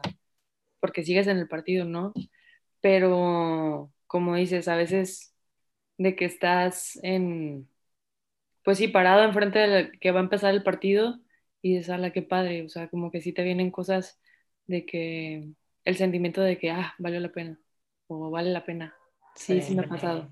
[0.79, 2.13] porque sigues en el partido, ¿no?
[2.81, 5.33] Pero como dices, a veces
[5.97, 7.67] de que estás en,
[8.63, 11.19] pues sí, parado enfrente de que va a empezar el partido
[11.61, 14.19] y dices, ala, qué padre, o sea, como que sí te vienen cosas
[14.65, 15.49] de que
[15.85, 17.59] el sentimiento de que, ah, valió la pena
[18.07, 18.95] o vale la pena.
[19.35, 20.31] Sí, sí, me ha pasado.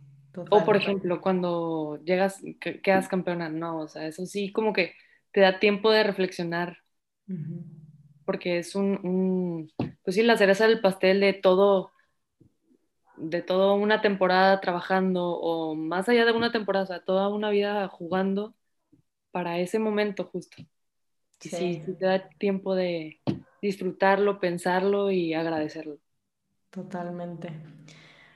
[0.49, 4.93] O por ejemplo, cuando llegas, quedas campeona, no, o sea, eso sí, como que
[5.36, 6.78] te da tiempo de reflexionar,
[8.24, 9.69] porque es un,
[10.02, 11.91] pues sí, la cereza del pastel de todo,
[13.17, 17.50] de toda una temporada trabajando, o más allá de una temporada, o sea, toda una
[17.50, 18.56] vida jugando
[19.32, 20.56] para ese momento justo.
[21.41, 23.19] sí, sí te da tiempo de
[23.62, 25.98] disfrutarlo, pensarlo y agradecerlo.
[26.69, 27.52] Totalmente.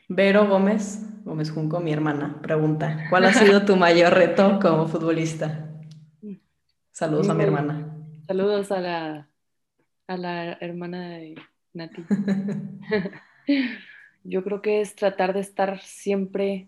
[0.09, 5.68] Vero Gómez, Gómez Junco, mi hermana, pregunta, ¿cuál ha sido tu mayor reto como futbolista?
[6.99, 7.95] Saludos a mi hermana.
[8.27, 9.29] Saludos a la,
[10.05, 11.35] a la hermana de
[11.71, 12.03] Nati.
[14.25, 16.67] Yo creo que es tratar de estar siempre...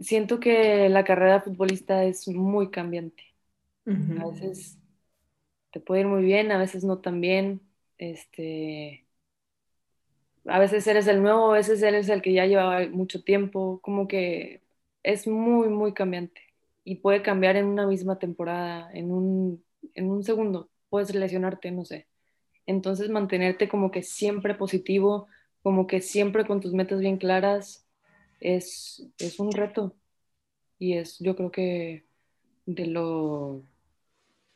[0.00, 3.24] siento que la carrera futbolista es muy cambiante.
[3.84, 4.78] A veces
[5.70, 7.60] te puede ir muy bien, a veces no tan bien.
[7.98, 9.04] Este,
[10.46, 14.08] a veces eres el nuevo, a veces eres el que ya llevaba mucho tiempo, como
[14.08, 14.62] que
[15.02, 16.40] es muy, muy cambiante
[16.84, 21.84] y puede cambiar en una misma temporada, en un, en un segundo, puedes lesionarte, no
[21.84, 22.06] sé.
[22.66, 25.26] Entonces mantenerte como que siempre positivo,
[25.62, 27.86] como que siempre con tus metas bien claras,
[28.40, 29.94] es, es un reto.
[30.78, 32.04] Y es yo creo que
[32.66, 33.62] de lo,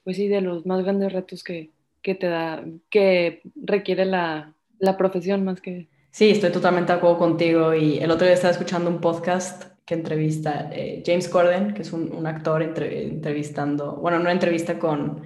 [0.04, 1.70] pues sí, de los más grandes retos que,
[2.02, 5.88] que te da, que requiere la, la profesión más que...
[6.10, 7.74] Sí, estoy totalmente de acuerdo contigo.
[7.74, 11.92] Y el otro día estaba escuchando un podcast que entrevista eh, James Corden, que es
[11.92, 15.22] un, actor entrevistando, bueno, una entrevista con,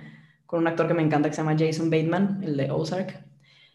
[0.46, 3.24] con, un actor que me encanta que se llama Jason Bateman, el de Ozark.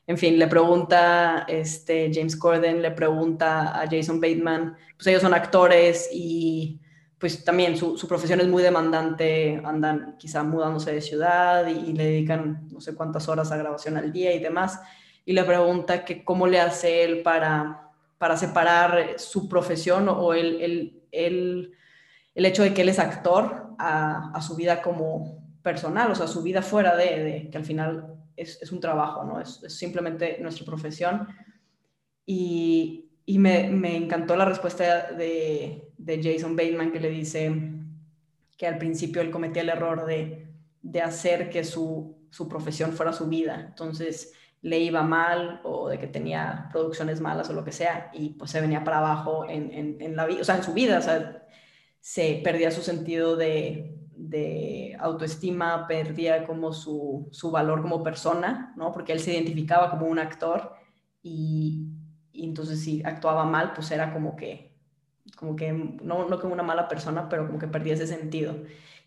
[0.07, 5.33] En fin, le pregunta, este, James Corden le pregunta a Jason Bateman, pues ellos son
[5.33, 6.79] actores y
[7.19, 11.93] pues también su, su profesión es muy demandante, andan quizá mudándose de ciudad y, y
[11.93, 14.79] le dedican no sé cuántas horas a grabación al día y demás
[15.25, 17.90] y le pregunta que cómo le hace él para,
[18.21, 21.73] para separar su profesión o el, el, el,
[22.35, 26.43] el hecho de que él es actor a, su vida como personal, o sea, su
[26.43, 29.41] vida fuera de, que al final es, es, un trabajo, ¿no?
[29.41, 31.29] Es, es simplemente nuestra profesión.
[32.23, 37.51] Y, y me, me, encantó la respuesta de, de, Jason Bateman que le dice
[38.55, 40.47] que al principio él cometía el error de,
[40.83, 43.65] de hacer que su, su profesión fuera su vida.
[43.67, 44.31] Entonces,
[44.61, 48.51] le iba mal o de que tenía producciones malas o lo que sea y pues
[48.51, 51.47] se venía para abajo en, en, la vida, o sea, en su vida, o sea,
[51.99, 58.91] se perdía su sentido de, de autoestima, perdía como su, su, valor como persona, ¿no?
[58.91, 60.73] Porque él se identificaba como un actor
[61.23, 61.87] y,
[62.31, 64.77] y, entonces si actuaba mal, pues era como que,
[65.35, 68.55] como que, no, no como una mala persona, pero como que perdía ese sentido.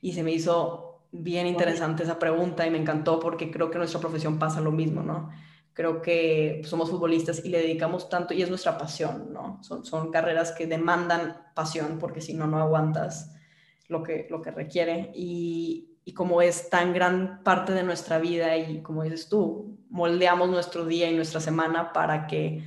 [0.00, 3.80] Y se me hizo bien interesante esa pregunta y me encantó porque creo que en
[3.80, 5.30] nuestra profesión pasa lo mismo, ¿no?
[5.72, 9.62] Creo que somos futbolistas y le dedicamos tanto y es nuestra pasión, ¿no?
[9.62, 13.32] Son, son carreras que demandan pasión porque si no, no aguantas
[13.88, 18.56] lo que, lo que requiere y, y como es tan gran parte de nuestra vida
[18.56, 22.64] y como dices tú, moldeamos nuestro día y nuestra semana para que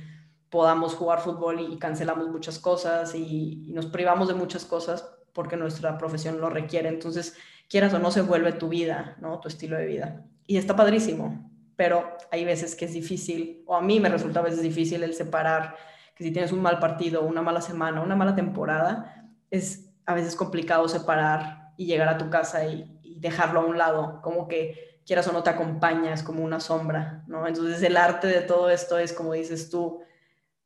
[0.48, 5.56] podamos jugar fútbol y cancelamos muchas cosas y, y nos privamos de muchas cosas porque
[5.56, 6.88] nuestra profesión lo requiere.
[6.88, 7.36] Entonces,
[7.68, 9.38] quieras o no, se vuelve tu vida, ¿no?
[9.38, 10.24] Tu estilo de vida.
[10.48, 14.42] Y está padrísimo, pero hay veces que es difícil, o a mí me resulta a
[14.42, 15.76] veces difícil el separar
[16.16, 20.34] que si tienes un mal partido, una mala semana, una mala temporada, es a veces
[20.34, 25.28] complicado separar y llegar a tu casa y, dejarlo a un lado, como que quieras
[25.28, 27.46] o no te acompaña, es como una sombra, ¿no?
[27.46, 30.00] Entonces el arte de todo esto es, como dices tú,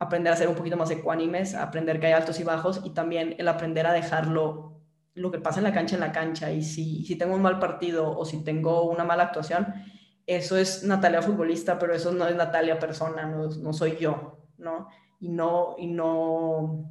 [0.02, 3.36] aprender a ser un poquito más ecuánimes, aprender que hay altos y bajos y también
[3.38, 4.80] el aprender a dejarlo
[5.14, 7.58] lo que pasa en la cancha en la cancha y si, si tengo un mal
[7.58, 9.72] partido o si tengo una mala actuación,
[10.26, 14.88] eso es Natalia futbolista, pero eso no es Natalia persona, no, no soy yo, ¿no?
[15.20, 16.88] Y no, y no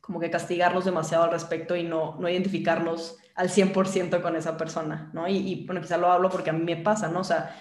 [0.00, 5.10] como que castigarnos demasiado al respecto y no, no identificarnos al 100% con esa persona,
[5.12, 5.26] ¿no?
[5.26, 7.20] Y, y, bueno, quizá lo hablo porque a mí me pasa, ¿no?
[7.20, 7.54] O sea,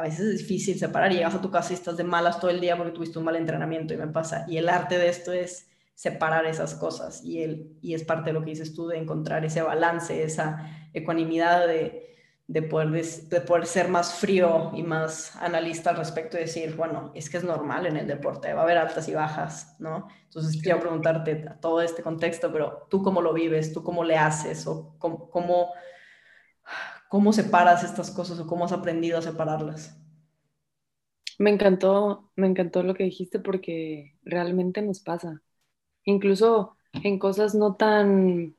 [0.00, 2.58] a veces es difícil separar, llegas a tu casa y estás de malas todo el
[2.58, 4.46] día porque tuviste un mal entrenamiento y me pasa.
[4.48, 8.32] Y el arte de esto es separar esas cosas y, el, y es parte de
[8.32, 13.66] lo que dices tú, de encontrar ese balance, esa ecuanimidad de, de poder, de poder
[13.66, 17.84] ser más frío y más analista al respecto y decir, bueno, es que es normal
[17.84, 20.08] en el deporte, va a haber altas y bajas, ¿no?
[20.24, 24.16] Entonces quiero preguntarte a todo este contexto, pero tú cómo lo vives, tú cómo le
[24.16, 25.74] haces o cómo, cómo,
[27.10, 29.98] cómo separas estas cosas o cómo has aprendido a separarlas.
[31.40, 35.42] Me encantó, me encantó lo que dijiste porque realmente nos pasa.
[36.04, 38.54] Incluso en cosas no tan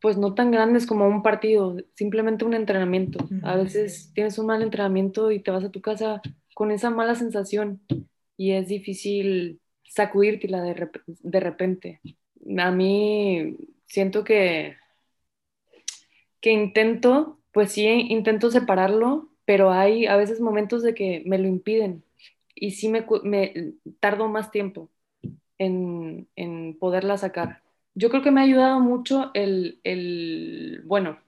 [0.00, 3.18] pues no tan grandes como un partido, simplemente un entrenamiento.
[3.42, 6.22] A veces tienes un mal entrenamiento y te vas a tu casa
[6.54, 7.82] con esa mala sensación
[8.38, 12.00] y es difícil sacudírtela de, de repente.
[12.58, 14.76] A mí siento que,
[16.42, 21.48] que intento, pues sí, intento separarlo, pero hay a veces momentos de que me lo
[21.48, 22.04] impiden
[22.56, 24.90] y sí me, me tardo más tiempo
[25.58, 27.62] en, en poderla sacar
[27.94, 31.18] yo creo que me ha ayudado mucho el, bueno,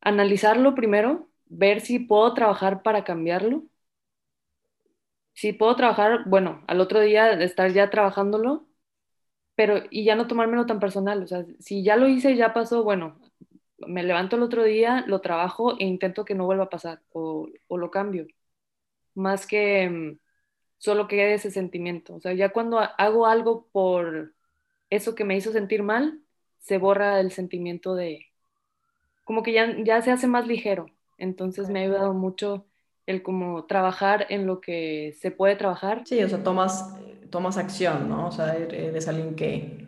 [0.00, 3.64] analizarlo primero, ver si puedo trabajar para cambiarlo.
[5.34, 8.66] Si puedo trabajar, bueno, al otro día estar ya trabajándolo,
[9.56, 11.22] pero y ya no tomármelo tan personal.
[11.24, 13.18] O sea, si ya lo hice, ya pasó, bueno,
[13.78, 17.48] me levanto el otro día, lo trabajo e intento que no vuelva a pasar o,
[17.68, 18.26] o lo cambio.
[19.14, 20.18] Más que mm,
[20.78, 22.14] solo quede ese sentimiento.
[22.14, 24.34] O sea, ya cuando hago algo por
[24.90, 26.20] eso que me hizo sentir mal,
[26.58, 28.26] se borra el sentimiento de,
[29.24, 30.86] como que ya, ya se hace más ligero.
[31.18, 32.66] Entonces me ha ayudado mucho
[33.06, 36.02] el como trabajar en lo que se puede trabajar.
[36.06, 36.94] Sí, o sea, tomas,
[37.30, 38.28] tomas acción, ¿no?
[38.28, 39.83] O sea, eres alguien que,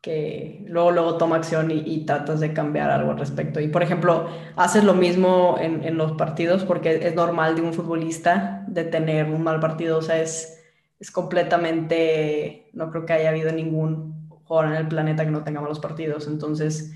[0.00, 3.60] que luego, luego toma acción y, tratas de cambiar algo al respecto.
[3.60, 7.74] Y, por ejemplo, haces lo mismo en, en, los partidos porque es normal de un
[7.74, 10.62] futbolista de tener un mal partido, o sea, es,
[11.00, 15.60] es completamente, no creo que haya habido ningún jugador en el planeta que no tenga
[15.60, 16.28] malos partidos.
[16.28, 16.92] Entonces,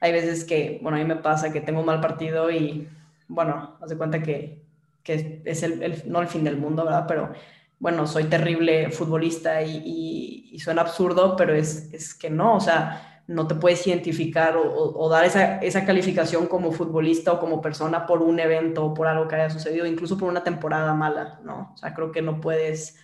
[0.00, 2.88] hay veces que, bueno, a mí me pasa que tengo un mal partido y,
[3.28, 4.62] bueno, haz de cuenta que,
[5.02, 7.04] que es el, no el fin del mundo, ¿verdad?
[7.06, 7.32] Pero,
[7.78, 13.22] bueno, soy terrible futbolista y, y, suena absurdo, pero es, es, que no, o sea,
[13.26, 18.06] no te puedes identificar o, o, dar esa, esa, calificación como futbolista o como persona
[18.06, 21.72] por un evento o por algo que haya sucedido, incluso por una temporada mala, ¿no?
[21.74, 22.96] O sea, creo que no puedes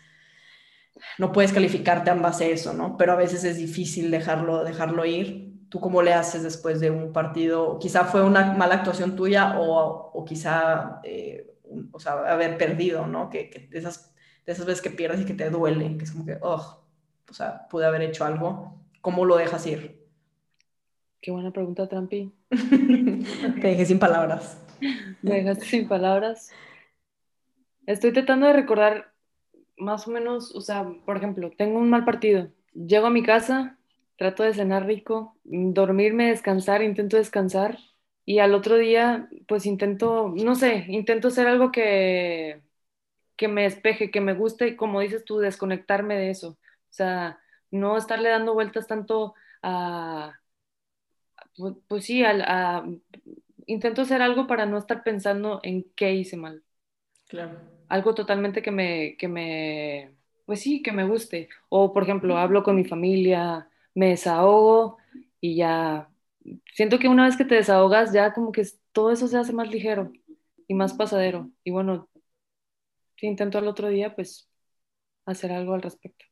[1.19, 2.97] no puedes calificarte en base a eso, ¿no?
[2.97, 5.53] Pero a veces es difícil dejarlo, dejarlo ir.
[5.69, 7.79] ¿Tú cómo le haces después de un partido?
[7.79, 11.55] Quizá fue una mala actuación tuya o, o quizá, eh,
[11.93, 13.31] o sea, haber perdido, ¿no?
[13.31, 14.12] Que, de, esas,
[14.47, 16.83] de esas veces que pierdes y que te duele, que es como que, oh,
[17.29, 18.79] o sea, pude haber hecho algo.
[19.01, 20.01] ¿Cómo lo dejas ir?
[21.21, 22.33] Qué buena pregunta, Trampi.
[22.51, 24.59] te dejé sin palabras.
[25.23, 26.51] Me dejaste sin palabras.
[27.87, 29.13] Estoy tratando de recordar
[29.77, 33.79] más o menos, o sea, por ejemplo, tengo un mal partido, llego a mi casa,
[34.17, 37.79] trato de cenar rico, dormirme, descansar, intento descansar
[38.25, 42.61] y al otro día, pues intento, no sé, intento hacer algo que,
[43.37, 46.51] que me despeje, que me guste y como dices tú, desconectarme de eso.
[46.51, 47.41] O sea,
[47.71, 50.39] no estarle dando vueltas tanto a,
[51.57, 52.85] pues, pues sí, a,
[53.67, 56.63] intento hacer algo para no estar pensando en qué hice mal.
[57.29, 60.17] Claro algo totalmente que me, que me,
[60.47, 61.51] pues sí, que me guste.
[61.69, 64.97] O, por ejemplo, hablo con mi familia, me desahogo
[65.43, 66.09] y ya,
[66.75, 69.69] siento que una vez que te desahogas, ya como que todo eso se hace más
[69.69, 70.11] ligero
[70.67, 71.51] y más pasadero.
[71.65, 72.09] Y bueno,
[73.23, 74.51] si intento al otro día, pues
[75.27, 76.25] hacer algo al respecto.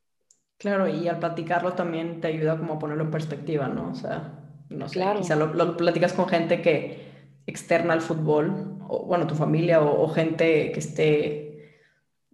[0.59, 3.93] Claro, y al platicarlo también te ayuda como a ponerlo en perspectiva, ¿no?
[3.93, 5.21] O sea, no sé, claro.
[5.21, 7.13] quizá lo platicas con gente que
[7.47, 11.79] externa al fútbol, o bueno, tu familia o, gente que esté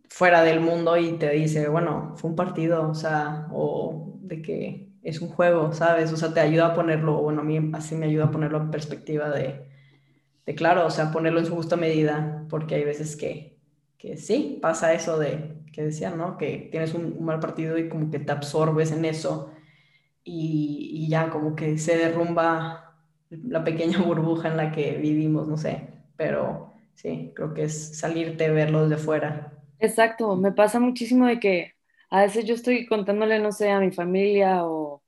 [0.09, 4.89] fuera del mundo y te dice, bueno, fue un partido, o sea, o de que
[5.03, 6.15] es un juego, ¿sabes?
[6.15, 8.71] O sea, te ayuda a ponerlo, bueno, a mí así me ayuda a ponerlo en
[8.71, 9.69] perspectiva de,
[10.47, 13.56] de claro, o sea, ponerlo en su justa medida, porque hay veces que,
[13.99, 16.37] que sí, pasa eso de, que decían, ¿no?
[16.37, 19.53] Que tienes un, mal partido y como que te absorbes en eso
[20.25, 22.87] y, y ya como que se derrumba
[23.31, 28.51] la pequeña burbuja en la que vivimos, no sé, pero sí, creo que es salirte,
[28.51, 29.53] verlo desde fuera.
[29.79, 31.75] Exacto, me pasa muchísimo de que
[32.11, 35.03] a veces yo estoy contándole, no sé, a mi familia o,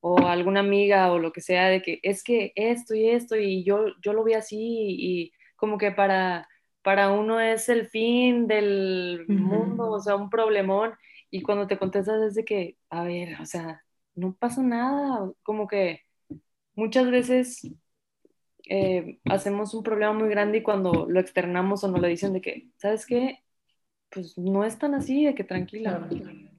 [0.00, 3.36] o a alguna amiga o lo que sea, de que es que esto y esto
[3.36, 6.48] y yo, yo lo vi así y como que para,
[6.82, 10.92] para uno es el fin del mundo, o sea, un problemón
[11.30, 15.68] y cuando te contestas es de que, a ver, o sea, no pasa nada, como
[15.68, 16.02] que
[16.74, 17.70] muchas veces
[18.68, 22.40] eh, hacemos un problema muy grande y cuando lo externamos o nos lo dicen de
[22.40, 23.40] que, ¿sabes qué?
[24.10, 26.08] Pues no es tan así, de que tranquila,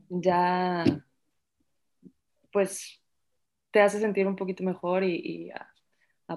[0.10, 0.84] ya,
[2.52, 3.02] pues
[3.72, 5.68] te hace sentir un poquito mejor y, a,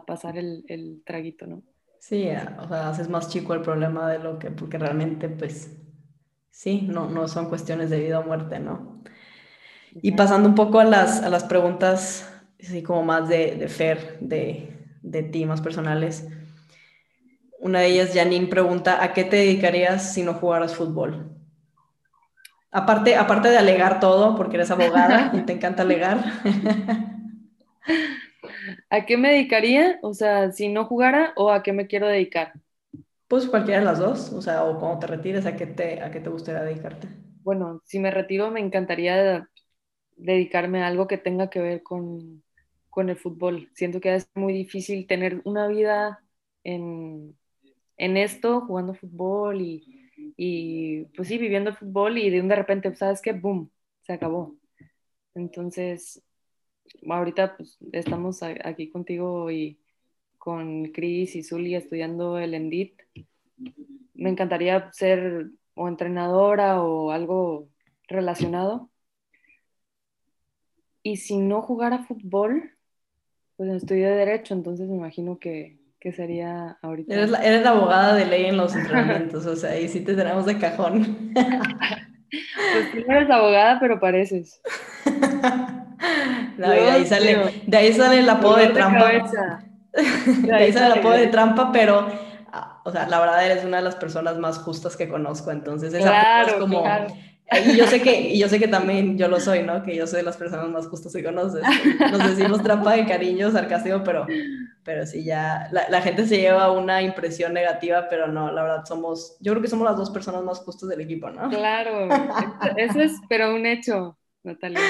[0.06, 1.62] pasar el, el, traguito, ¿no?
[2.06, 2.28] Sí,
[2.58, 5.70] o sea, haces más chico el problema de lo que, porque realmente, pues,
[6.50, 9.02] sí, no, no son cuestiones de vida o muerte, ¿no?
[10.02, 12.30] Y pasando un poco a las, a las preguntas,
[12.60, 16.26] así como más de, de Fer, de, de ti, más personales.
[17.58, 21.30] Una de ellas, Janine, pregunta, ¿a qué te dedicarías si no jugaras fútbol?
[22.70, 26.18] Aparte, aparte de alegar todo, porque eres abogada y te encanta alegar.
[28.90, 29.98] ¿A qué me dedicaría?
[30.02, 32.52] O sea, si no jugara o a qué me quiero dedicar.
[33.28, 36.10] Pues cualquiera de las dos, o sea, o cuando te retires, ¿a qué te, a
[36.10, 37.08] qué te gustaría dedicarte?
[37.42, 39.48] Bueno, si me retiro me encantaría
[40.16, 42.42] dedicarme a algo que tenga que ver con,
[42.90, 43.70] con el fútbol.
[43.74, 46.24] Siento que es muy difícil tener una vida
[46.64, 47.38] en,
[47.98, 52.94] en esto, jugando fútbol y, y, pues sí, viviendo fútbol y de un de repente,
[52.96, 53.32] ¿sabes qué?
[53.34, 53.70] ¡Boom!
[54.02, 54.56] Se acabó.
[55.36, 56.23] Entonces,
[57.08, 59.78] ahorita pues, estamos aquí contigo y
[60.38, 63.00] con Chris y Zully estudiando el ENDIT.
[64.14, 67.68] Me encantaría ser o entrenadora o algo
[68.08, 68.90] relacionado.
[71.02, 72.72] Y si no jugara fútbol,
[73.56, 77.14] pues estudio Derecho, entonces me imagino que, que sería ahorita.
[77.14, 80.14] Eres la, eres la, abogada de ley en los entrenamientos, o sea, ahí sí te
[80.14, 81.32] tenemos de cajón.
[81.34, 84.60] pues no eres abogada, pero pareces.
[86.58, 89.10] de, ahí sale, de ahí sale el apodo de, trampa.
[89.92, 92.08] De, ahí sale el apodo de trampa, pero,
[92.52, 95.94] ah, o sea, la verdad eres una de las personas más justas que conozco, entonces
[95.94, 96.84] esa es como...
[97.52, 99.82] Y yo sé que, y yo sé que también yo lo soy, ¿no?
[99.82, 101.62] Que yo soy de las personas más justas que conoces.
[102.10, 104.26] Nos decimos trampa de cariño, sarcástico, pero,
[104.82, 108.84] pero sí ya, la, la, gente se lleva una impresión negativa, pero no, la verdad
[108.86, 111.50] somos, yo creo que somos las dos personas más justas del equipo, ¿no?
[111.50, 112.08] Claro,
[112.76, 114.80] eso es, pero un hecho, Natalia.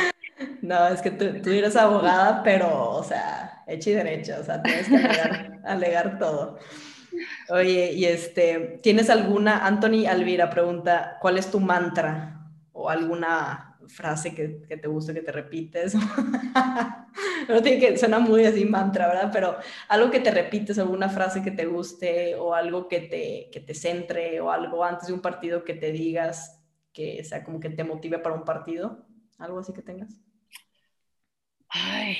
[0.63, 4.63] No, es que tú, tú, eres abogada, pero, o sea, hecha y derecha, o sea,
[4.63, 6.59] tienes que alegar, alegar todo.
[7.51, 12.51] Oye, y este, ¿tienes alguna, Anthony Alvira pregunta, ¿cuál es tu mantra?
[12.73, 15.95] O alguna frase que, que te guste, que te repites.
[17.49, 19.31] no tiene que, suena muy así mantra, ¿verdad?
[19.33, 19.57] Pero
[19.89, 23.75] algo que te repites, alguna frase que te guste, o algo que te, que te
[23.75, 26.61] centre, o algo antes de un partido que te digas
[26.93, 29.07] que sea como que te motive para un partido.
[29.39, 30.24] ¿Algo así que tengas?
[31.75, 32.17] Ay,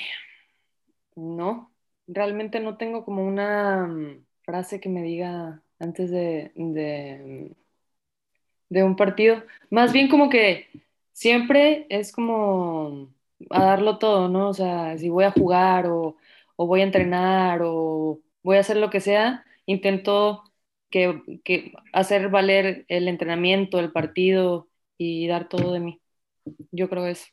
[1.15, 1.71] no,
[2.07, 7.55] realmente no tengo como una mm, frase que me diga antes de, de,
[8.69, 9.43] de, un partido.
[9.69, 10.67] Más bien como que
[11.13, 13.09] siempre es como
[13.49, 14.49] a darlo todo, ¿no?
[14.49, 16.17] O sea, si voy a jugar o,
[16.55, 20.43] o voy a entrenar o voy a hacer lo que sea, intento
[20.89, 26.01] que, que hacer valer el entrenamiento, el partido y dar todo de mí.
[26.71, 27.27] Yo creo eso.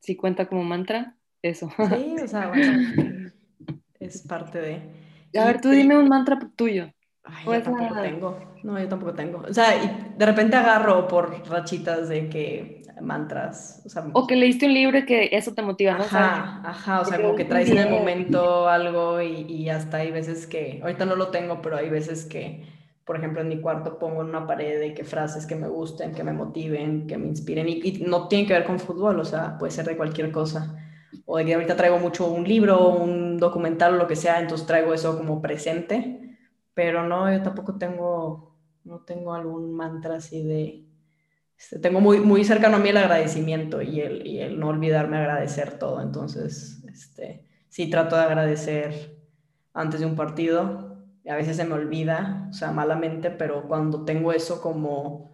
[0.00, 1.70] Si cuenta como mantra, eso.
[1.76, 3.30] Sí, o sea, bueno,
[4.00, 5.06] es parte de...
[5.38, 6.90] A ver, tú dime un mantra tuyo.
[7.24, 8.38] Ay, yo tampoco tengo.
[8.62, 9.42] No, yo tampoco tengo.
[9.48, 13.82] O sea, y de repente agarro por rachitas de que mantras.
[13.84, 16.04] O, sea, o que leíste un libro y que eso te motiva, ¿no?
[16.04, 17.00] Ajá, ajá.
[17.00, 20.78] O sea, como que traes en el momento algo y, y hasta hay veces que,
[20.82, 22.64] ahorita no lo tengo, pero hay veces que
[23.06, 26.12] por ejemplo, en mi cuarto pongo en una pared de qué frases que me gusten,
[26.12, 29.56] que me motiven, que me inspiren, y, no tiene que ver con fútbol, o sea,
[29.58, 30.85] puede ser de cualquier cosa.
[31.24, 34.66] O de que ahorita traigo mucho un libro, un documental o lo que sea, entonces
[34.66, 36.38] traigo eso como presente,
[36.74, 40.84] pero no, yo tampoco tengo, no tengo algún mantra así de...
[41.58, 45.16] Este, tengo muy, muy cercano a mí el agradecimiento y el, y el no olvidarme
[45.16, 49.16] agradecer todo, entonces, este, sí trato de agradecer
[49.72, 50.86] antes de un partido,
[51.28, 55.32] a veces se me olvida, o sea, malamente, pero cuando tengo eso como,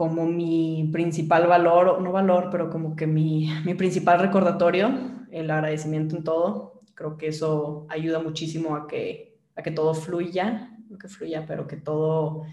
[0.00, 4.88] como mi principal valor, no valor, pero como que mi, mi principal recordatorio,
[5.30, 6.80] el agradecimiento en todo.
[6.94, 11.66] Creo que eso ayuda muchísimo a que, a que todo fluya, no que fluya, pero
[11.66, 12.44] que todo,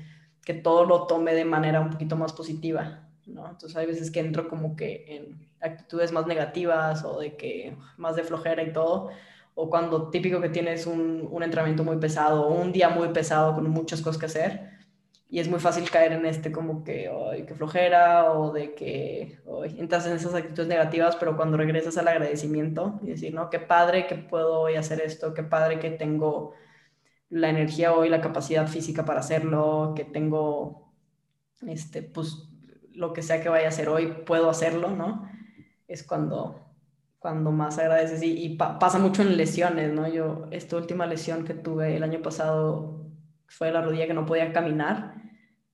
[0.43, 3.07] que todo lo tome de manera un poquito más positiva.
[3.25, 3.49] ¿no?
[3.49, 8.17] Entonces hay veces que entro como que en actitudes más negativas o de que más
[8.17, 9.07] de flojera y todo,
[9.55, 13.55] o cuando típico que tienes un, un entrenamiento muy pesado o un día muy pesado
[13.55, 14.76] con muchas cosas que hacer,
[15.29, 19.39] y es muy fácil caer en este como que, ay, que flojera o de que
[19.77, 24.07] entras en esas actitudes negativas, pero cuando regresas al agradecimiento y decir, no, qué padre
[24.07, 26.53] que puedo hoy hacer esto, qué padre que tengo
[27.29, 30.93] la energía hoy, la capacidad física para hacerlo, que tengo,
[31.67, 32.49] este, pues,
[32.93, 35.29] lo que sea que vaya a hacer hoy, puedo hacerlo, ¿no?
[35.89, 36.67] Es cuando,
[37.19, 40.07] cuando más agradeces y, pasa mucho en lesiones, ¿no?
[40.07, 42.96] Yo, esta última lesión que tuve el año pasado
[43.47, 45.15] fue la rodilla que no podía caminar.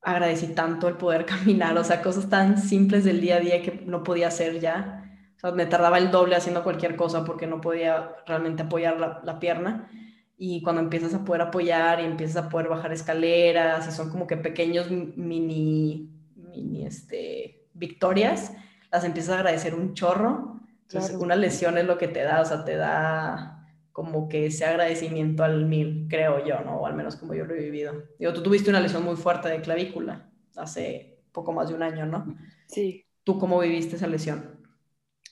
[0.01, 3.83] Agradecí tanto el poder caminar, o sea, cosas tan simples del día a día que
[3.85, 5.11] no podía hacer ya.
[5.37, 9.21] O sea, me tardaba el doble haciendo cualquier cosa porque no podía realmente apoyar la,
[9.23, 9.89] la pierna.
[10.37, 14.27] Y cuando empiezas a poder apoyar y empiezas a poder bajar escaleras y son como
[14.27, 18.51] que pequeños mini, mini este, victorias,
[18.91, 20.59] las empiezas a agradecer un chorro.
[20.83, 23.62] Entonces, una lesión es lo que te da, o sea, te da
[23.93, 26.77] como que ese agradecimiento al mil, creo yo, ¿no?
[26.77, 28.03] O al menos como yo lo he vivido.
[28.19, 32.05] Digo, tú tuviste una lesión muy fuerte de clavícula hace poco más de un año,
[32.07, 32.35] ¿no?
[32.67, 33.05] Sí.
[33.23, 34.59] ¿Tú cómo viviste esa lesión?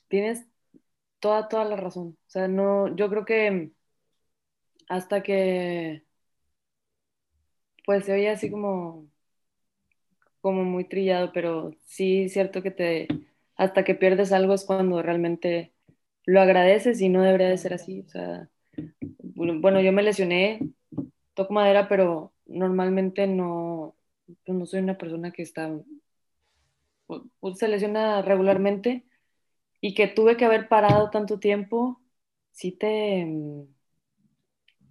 [0.08, 0.46] Tienes
[1.18, 2.16] toda, toda la razón.
[2.26, 3.72] O sea, no, yo creo que
[4.88, 6.04] hasta que,
[7.84, 9.08] pues se oye así como,
[10.40, 13.08] como muy trillado, pero sí es cierto que te,
[13.56, 15.74] hasta que pierdes algo es cuando realmente
[16.26, 18.00] lo agradeces y no debería de ser así.
[18.00, 18.48] O sea,
[19.22, 20.60] bueno, yo me lesioné,
[21.34, 23.94] toco madera, pero normalmente no,
[24.44, 25.70] pues no soy una persona que está,
[27.54, 29.04] se lesiona regularmente
[29.80, 32.00] y que tuve que haber parado tanto tiempo,
[32.52, 33.26] sí te,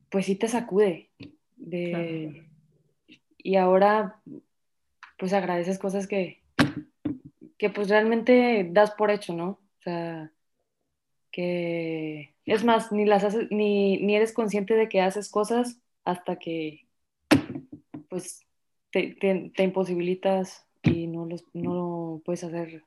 [0.10, 1.10] pues sí te sacude.
[1.56, 2.50] De,
[3.38, 4.22] Y ahora,
[5.18, 6.42] pues agradeces cosas que,
[7.58, 9.50] que pues realmente das por hecho, ¿no?
[9.50, 10.32] O sea,
[11.32, 16.38] que es más, ni las haces, ni, ni eres consciente de que haces cosas hasta
[16.38, 16.88] que
[18.10, 18.46] pues
[18.92, 19.16] te,
[19.56, 22.84] te, imposibilitas y no, los, no puedes hacer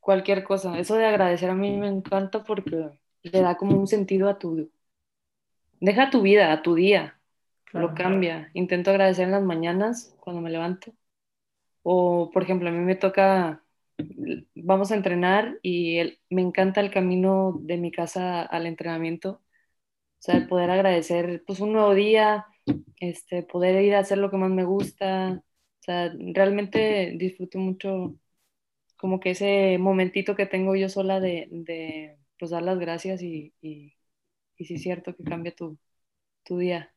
[0.00, 0.78] cualquier cosa.
[0.78, 2.90] Eso de agradecer a mí me encanta porque
[3.22, 4.70] le da como un sentido a tu...
[5.80, 7.18] Deja tu vida, a tu día.
[7.72, 8.50] lo cambia.
[8.54, 10.92] Intento agradecer en las mañanas cuando me levanto.
[11.82, 13.62] O, por ejemplo, a mí me toca
[14.54, 19.30] vamos a entrenar y me encanta el camino de mi casa al entrenamiento.
[20.20, 22.46] O sea, el poder agradecer pues un nuevo día,
[23.00, 25.42] este, poder ir a hacer lo que más me gusta.
[25.80, 28.16] O sea, realmente disfruto mucho
[28.98, 33.54] como que ese momentito que tengo yo sola de, de pues dar las gracias y,
[33.62, 33.94] y,
[34.58, 35.78] y sí es cierto que cambia tu,
[36.44, 36.92] tu día.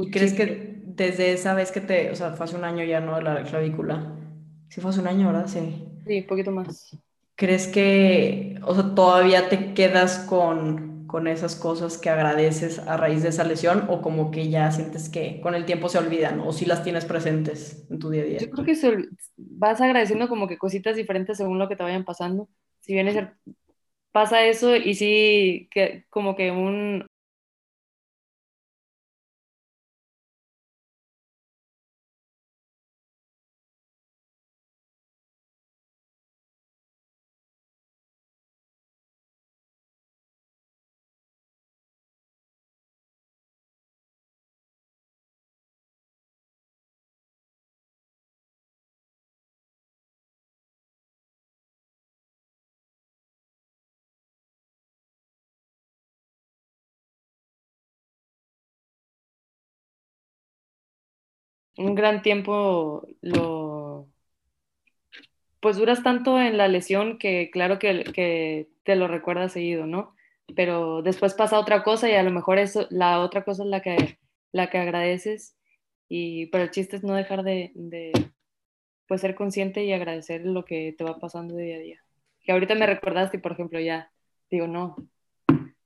[0.00, 3.00] ¿Y crees que desde esa vez que te, o sea, fue hace un año ya,
[3.00, 3.20] ¿no?
[3.20, 4.16] La clavícula.
[4.68, 5.46] Sí, fue hace un año, ¿verdad?
[5.46, 5.86] Sí.
[6.06, 6.96] Sí, un poquito más.
[7.36, 13.22] ¿Crees que, o sea, todavía te quedas con, con esas cosas que agradeces a raíz
[13.22, 16.52] de esa lesión o como que ya sientes que con el tiempo se olvidan o
[16.52, 18.38] si las tienes presentes en tu día a día?
[18.38, 22.48] Yo creo que vas agradeciendo como que cositas diferentes según lo que te vayan pasando.
[22.80, 23.08] Si bien
[24.12, 27.06] pasa eso y sí, que, como que un,
[61.76, 64.08] un gran tiempo lo,
[65.60, 70.14] pues duras tanto en la lesión que claro que, que, te lo recuerdas seguido, ¿no?
[70.56, 73.80] Pero después pasa otra cosa y a lo mejor eso, la otra cosa es la
[73.80, 74.18] que,
[74.50, 75.56] la que agradeces,
[76.08, 78.12] y, pero el chiste es no dejar de, de
[79.06, 82.04] pues, ser consciente y agradecer lo que te va pasando día a día.
[82.40, 84.10] Que ahorita me recordaste por ejemplo, ya
[84.50, 84.96] digo, no,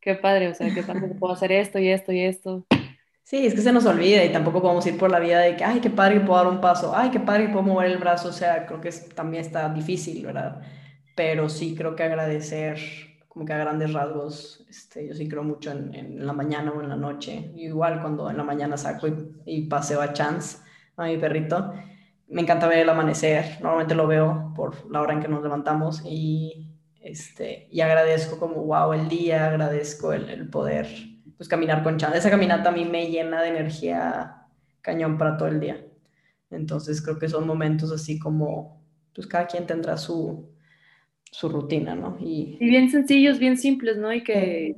[0.01, 2.67] qué padre, o sea, qué padre puedo hacer esto y esto y esto.
[3.27, 5.65] Sí, es que se nos olvida y tampoco podemos ir por la vida de que,
[5.65, 7.99] ay, qué padre que puedo dar un paso, ay, qué padre que puedo mover el
[7.99, 10.63] brazo, o sea, creo que también está difícil, ¿verdad?
[11.17, 12.79] Pero sí creo que agradecer,
[13.27, 16.89] como que a grandes rasgos, este, yo sí creo mucho en, la mañana o en
[16.89, 19.09] la noche, igual cuando en la mañana saco
[19.45, 20.59] y, paseo a Chance,
[20.97, 21.73] a mi perrito,
[22.29, 26.01] me encanta ver el amanecer, normalmente lo veo por la hora en que nos levantamos
[26.05, 26.71] y,
[27.01, 32.15] este, y agradezco como, wow, el día, agradezco el poder pues caminar con Chan.
[32.15, 34.47] Esa caminata a mí me llena de energía
[34.81, 35.85] cañón para todo el día.
[36.51, 38.83] Entonces creo que son momentos así como,
[39.15, 40.49] pues cada quien tendrá su,
[41.31, 42.17] su rutina, ¿no?
[42.21, 44.13] Y, y bien sencillos, bien simples, ¿no?
[44.13, 44.77] Y que,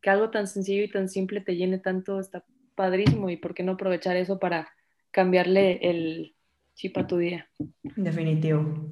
[0.00, 2.44] que algo tan sencillo y tan simple te llene tanto, está
[2.74, 3.30] padrísimo.
[3.30, 4.68] ¿Y por qué no aprovechar eso para
[5.10, 6.36] cambiarle el
[6.74, 7.48] chip a tu día?
[7.82, 8.90] Definitivo.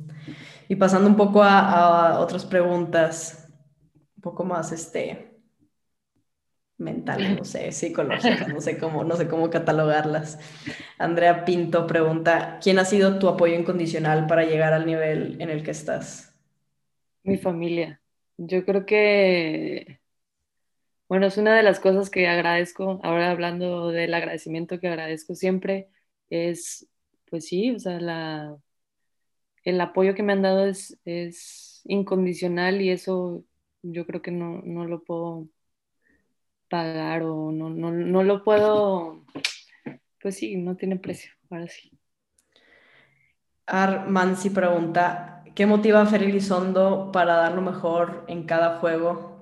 [0.69, 3.53] Y pasando un poco a, a otras preguntas,
[4.17, 5.34] un poco más, este,
[6.79, 10.39] mentales, no sé, psicológicas, no sé cómo, no sé cómo catalogarlas.
[10.99, 15.63] Andrea Pinto pregunta, ¿quién ha sido tu apoyo incondicional para llegar al nivel en el
[15.63, 16.35] que estás?
[17.23, 18.01] Mi familia.
[18.37, 20.01] Yo creo que,
[21.09, 25.89] bueno, es una de las cosas que agradezco, ahora hablando del agradecimiento que agradezco siempre,
[26.31, 26.89] es,
[27.27, 28.57] pues sí, o sea, la,
[29.65, 33.45] el apoyo que me han dado es, es incondicional y eso
[33.83, 35.49] yo creo que no, no lo puedo
[36.69, 39.25] pagar o no, no, no lo puedo,
[40.21, 41.91] pues sí, no tiene precio, ahora sí.
[43.67, 49.35] Armansi pregunta, ¿qué motiva a Fer Elizondo para dar lo mejor en cada juego?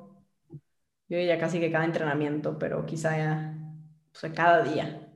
[1.08, 3.58] Yo ya casi que cada entrenamiento, pero quizá ya,
[4.34, 5.08] cada día.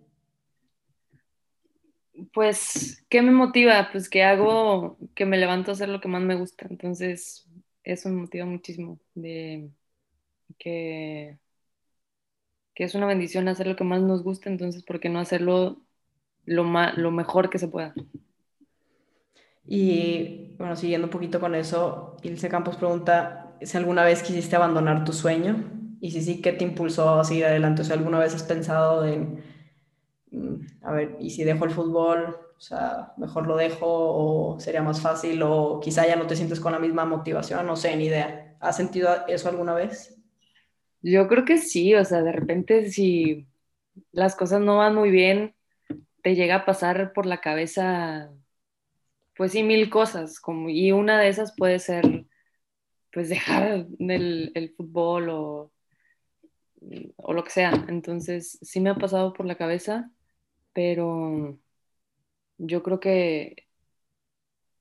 [2.32, 3.88] Pues, ¿qué me motiva?
[3.92, 6.66] Pues que hago, que me levanto a hacer lo que más me gusta.
[6.68, 7.48] Entonces,
[7.82, 8.98] eso me motiva muchísimo.
[9.14, 9.70] De
[10.58, 11.38] que
[12.76, 15.82] que es una bendición hacer lo que más nos gusta, entonces, ¿por qué no hacerlo
[16.46, 16.64] lo,
[16.96, 17.98] lo mejor que se pueda?
[19.66, 25.04] Y bueno, siguiendo un poquito con eso, Ilse Campos pregunta si alguna vez quisiste abandonar
[25.04, 27.82] tu sueño y si sí, ¿qué te impulsó a seguir adelante?
[27.82, 29.42] O sea, ¿alguna vez has pensado en,
[30.32, 32.38] mm, a ver, ¿y si dejo el fútbol?
[32.58, 36.60] O sea, mejor lo dejo o sería más fácil o quizá ya no te sientes
[36.60, 38.56] con la misma motivación, no sé, ni idea.
[38.60, 40.15] ¿Has sentido eso alguna vez?
[41.08, 43.46] Yo creo que sí, o sea, de repente si
[44.12, 45.54] las cosas no van muy bien,
[46.22, 48.30] te llega a pasar por la cabeza,
[49.36, 52.26] pues sí, mil cosas, como, y una de esas puede ser,
[53.12, 55.72] pues dejar el, el fútbol o,
[57.16, 57.72] o lo que sea.
[57.88, 60.10] Entonces, sí me ha pasado por la cabeza,
[60.72, 61.58] pero
[62.58, 63.66] yo creo que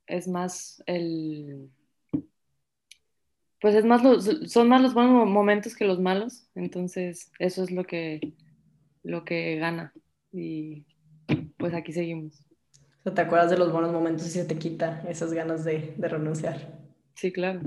[0.08, 1.70] es más el
[3.62, 4.02] pues es más
[4.48, 8.34] son más los buenos momentos que los malos, entonces eso es lo que,
[9.04, 9.94] lo que gana
[10.32, 10.86] y
[11.58, 12.46] pues aquí seguimos.
[13.04, 16.80] ¿Te acuerdas de los buenos momentos y se te quita esas ganas de, renunciar?
[17.14, 17.62] Sí, claro.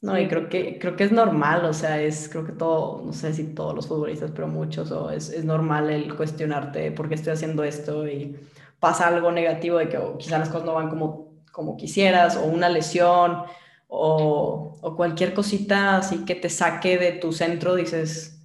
[0.00, 3.12] No, y creo que, creo que es normal, o sea, es, creo que todo, no
[3.12, 7.14] sé si todos los futbolistas, pero muchos, o es, es normal el cuestionarte por qué
[7.14, 8.36] estoy haciendo esto y
[8.78, 12.68] pasa algo negativo de que quizás las cosas no van como, como quisieras, o una
[12.68, 13.44] lesión,
[13.96, 18.42] o, cualquier cosita así que te saque de tu centro, dices,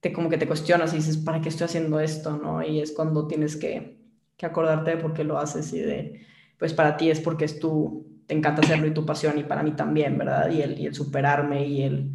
[0.00, 2.36] te como que te cuestionas y dices, ¿para qué estoy haciendo esto?
[2.36, 2.62] ¿no?
[2.62, 3.98] Y es cuando tienes que,
[4.36, 6.26] que acordarte de por qué lo haces y de,
[6.58, 9.62] pues para ti es porque es tu, te encanta hacerlo y tu pasión y para
[9.62, 10.50] mí también, ¿verdad?
[10.50, 12.12] Y el, y el superarme y el...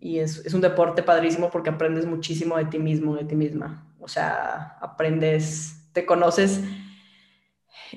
[0.00, 3.86] Y es, es un deporte padrísimo porque aprendes muchísimo de ti mismo, de ti misma.
[3.98, 6.60] O sea, aprendes, te conoces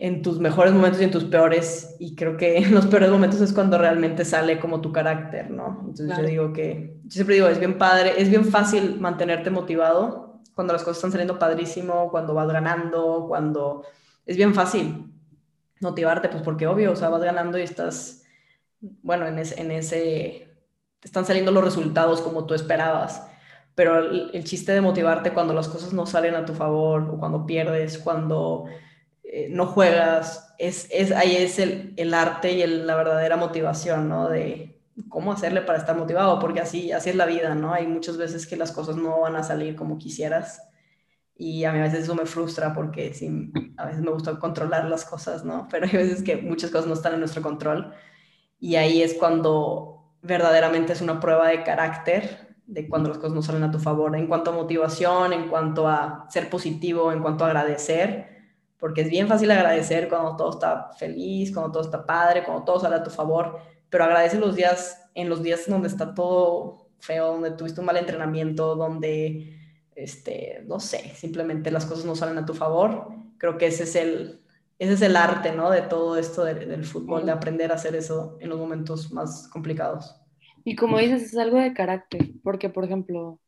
[0.01, 3.41] en tus mejores momentos y en tus peores, y creo que en los peores momentos
[3.41, 5.83] es cuando realmente sale como tu carácter, ¿no?
[5.87, 10.41] Entonces yo digo que, yo siempre digo, es bien padre, es bien fácil mantenerte motivado
[10.55, 13.83] cuando las cosas están saliendo padrísimo, cuando vas ganando, cuando
[14.25, 15.13] es bien fácil
[15.81, 18.23] motivarte, pues porque obvio, o sea, vas ganando y estás,
[18.79, 20.47] bueno, en ese, en ese
[20.99, 23.27] te están saliendo los resultados como tú esperabas.
[23.75, 27.19] Pero el, el chiste de motivarte cuando las cosas no salen a tu favor o
[27.19, 28.65] cuando pierdes, cuando
[29.29, 34.29] eh, no juegas, es, es, ahí es el, el arte y la verdadera motivación, ¿no?
[34.29, 37.73] De cómo hacerle para estar motivado, porque así, así es la vida, ¿no?
[37.73, 40.61] Hay muchas veces que las cosas no van a salir como quisieras
[41.35, 44.85] y a mí a veces eso me frustra porque sí, a veces me gusta controlar
[44.85, 45.67] las cosas, ¿no?
[45.71, 47.93] Pero hay veces que muchas cosas no están en nuestro control
[48.61, 53.41] y ahí es cuando verdaderamente es una prueba de carácter de cuando las cosas no
[53.41, 57.43] salen a tu favor, en cuanto a motivación, en cuanto a ser positivo, en cuanto
[57.43, 58.36] a agradecer
[58.79, 62.79] porque es bien fácil agradecer cuando todo está feliz, cuando todo está padre, cuando todo
[62.79, 63.59] sale a tu favor,
[63.89, 67.97] pero agradece los días, en los días donde está todo feo, donde tuviste un mal
[67.97, 69.55] entrenamiento, donde,
[69.95, 73.07] este, no sé, simplemente las cosas no salen a tu favor.
[73.37, 74.41] Creo que ese es el,
[74.79, 75.69] ese es el arte, ¿no?
[75.69, 80.15] De todo esto del fútbol, de aprender a hacer eso en los momentos más complicados.
[80.63, 83.39] Y como dices, es algo de carácter, porque, por ejemplo,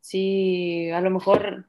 [0.00, 1.66] si a lo mejor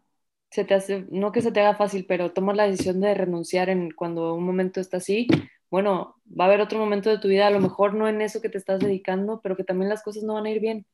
[0.53, 3.69] se te hace, no que se te haga fácil, pero tomas la decisión de renunciar
[3.69, 5.25] en cuando un momento está así,
[5.71, 8.39] bueno, va a haber otro momento de tu vida, a lo mejor no en eso
[8.39, 10.85] que te estás dedicando, pero que también las cosas no van a ir bien.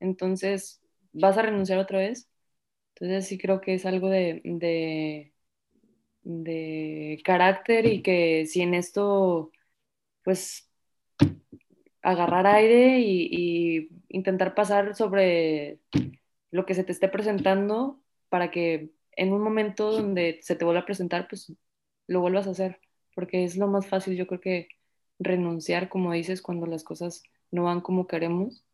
[0.00, 0.82] Entonces,
[1.12, 2.28] ¿vas a renunciar otra vez?
[2.94, 5.32] Entonces sí creo que es algo de, de,
[6.22, 9.52] de carácter y que si en esto,
[10.22, 10.70] pues,
[12.02, 15.78] agarrar aire y, y intentar pasar sobre
[16.50, 20.82] lo que se te esté presentando para que en un momento donde se te vuelva
[20.82, 21.52] a presentar, pues
[22.06, 22.80] lo vuelvas a hacer,
[23.14, 24.68] porque es lo más fácil, yo creo que
[25.18, 28.64] renunciar, como dices, cuando las cosas no van como queremos,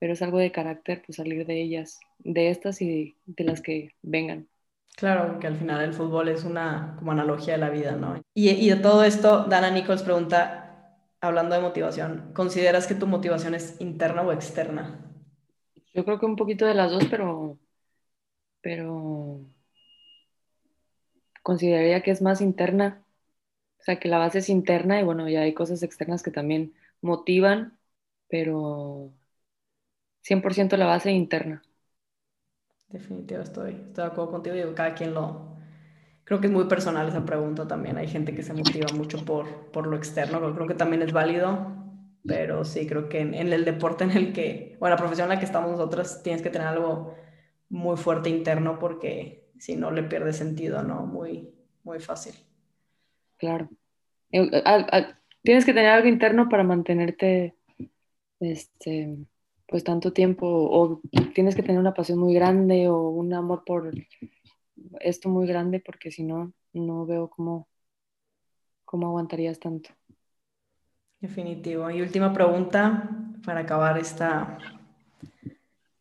[0.00, 3.94] pero es algo de carácter, pues salir de ellas, de estas y de, las que
[4.02, 4.48] vengan.
[4.96, 8.20] Claro, que al final el fútbol es una como analogía de la vida, ¿no?
[8.34, 13.54] Y, y de todo esto, Dana Nichols pregunta, hablando de motivación, ¿consideras que tu motivación
[13.54, 15.00] es interna o externa?
[15.94, 17.56] Yo creo que un poquito de las dos, pero,
[18.60, 19.46] pero
[21.46, 23.04] consideraría que es más interna.
[23.80, 26.74] O sea, que la base es interna y bueno, ya hay cosas externas que también
[27.02, 27.78] motivan,
[28.28, 29.12] pero
[30.22, 31.62] 100% la base interna.
[32.88, 34.56] Definitivo, estoy, estoy de acuerdo contigo.
[34.56, 35.56] Digo, cada quien lo...
[36.24, 37.98] Creo que es muy personal esa pregunta también.
[37.98, 41.74] Hay gente que se motiva mucho por, por lo externo, creo que también es válido.
[42.26, 45.26] Pero sí, creo que en, en el deporte en el que, o en la profesión
[45.26, 47.14] en la que estamos nosotros, tienes que tener algo
[47.68, 51.06] muy fuerte interno porque si no le pierde sentido, ¿no?
[51.06, 51.48] Muy,
[51.84, 52.34] muy fácil.
[53.36, 53.68] Claro.
[54.32, 54.50] Eh,
[55.42, 57.54] tienes que tener algo interno para mantenerte,
[58.40, 59.16] este,
[59.66, 61.00] pues tanto tiempo, o
[61.34, 63.92] tienes que tener una pasión muy grande o un amor por
[65.00, 67.68] esto muy grande, porque si no, no veo cómo,
[68.84, 69.90] cómo aguantarías tanto.
[71.20, 71.90] Definitivo.
[71.90, 73.10] Y última pregunta
[73.44, 74.58] para acabar esta,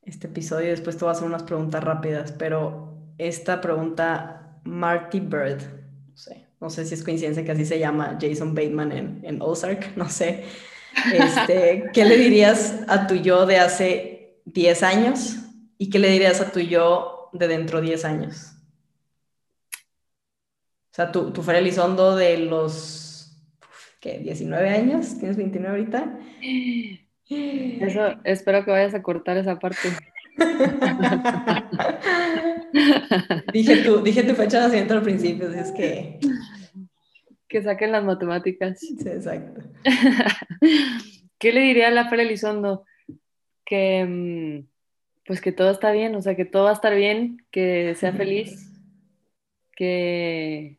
[0.01, 0.69] este episodio.
[0.69, 2.84] Después te voy a hacer unas preguntas rápidas, pero
[3.17, 5.61] esta pregunta, Marty Bird,
[6.09, 9.41] no sé, no sé si es coincidencia que así se llama Jason Bateman en, en
[9.41, 10.43] Ozark, no sé.
[11.13, 15.35] Este, ¿Qué le dirías a tu yo de hace 10 años
[15.77, 18.51] y qué le dirías a tu yo de dentro de 10 años?
[20.91, 23.37] O sea, tu, tu Fer Elizondo de los,
[23.99, 24.19] ¿qué?
[24.19, 26.19] 19 años, ¿tienes 29 ahorita?
[27.29, 29.89] Eso, espero que vayas a cortar esa parte.
[33.53, 36.19] dije, tu, dije tu fecha de nacimiento al principio, es que...
[37.47, 38.79] Que saquen las matemáticas.
[38.79, 39.61] Sí, exacto.
[41.39, 42.85] ¿Qué le diría a la Fer Elizondo?
[43.63, 44.65] Que mm,
[45.25, 48.13] pues que todo está bien, o sea, que todo va a estar bien, que sea
[48.13, 48.71] feliz,
[49.75, 50.77] que,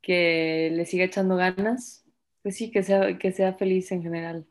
[0.00, 2.06] que le siga echando ganas,
[2.42, 4.46] pues sí, que sea, que sea feliz en general.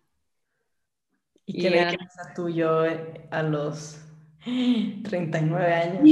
[1.45, 1.97] ¿Y, qué le a
[2.35, 4.01] tú yo eh, a los
[4.43, 6.03] 39 años?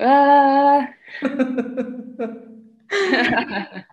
[0.00, 0.94] Ah.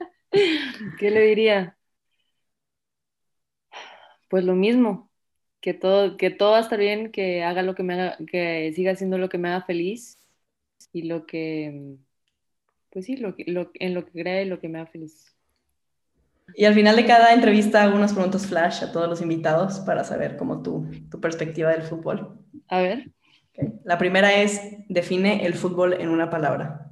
[1.00, 1.78] ¿Qué le diría?
[4.30, 5.10] Pues lo mismo,
[5.62, 8.72] que todo, que todo va a estar bien, que haga lo que me haga, que
[8.76, 10.18] siga haciendo lo que me haga feliz
[10.92, 11.98] y lo que,
[12.92, 15.37] pues sí, lo, lo, en lo que crea y lo que me haga feliz.
[16.56, 20.04] Y al final de cada entrevista hago unas preguntas flash a todos los invitados para
[20.04, 22.40] saber cómo tu, tu perspectiva del fútbol.
[22.68, 23.12] A ver.
[23.84, 26.92] La primera es, define el fútbol en una palabra.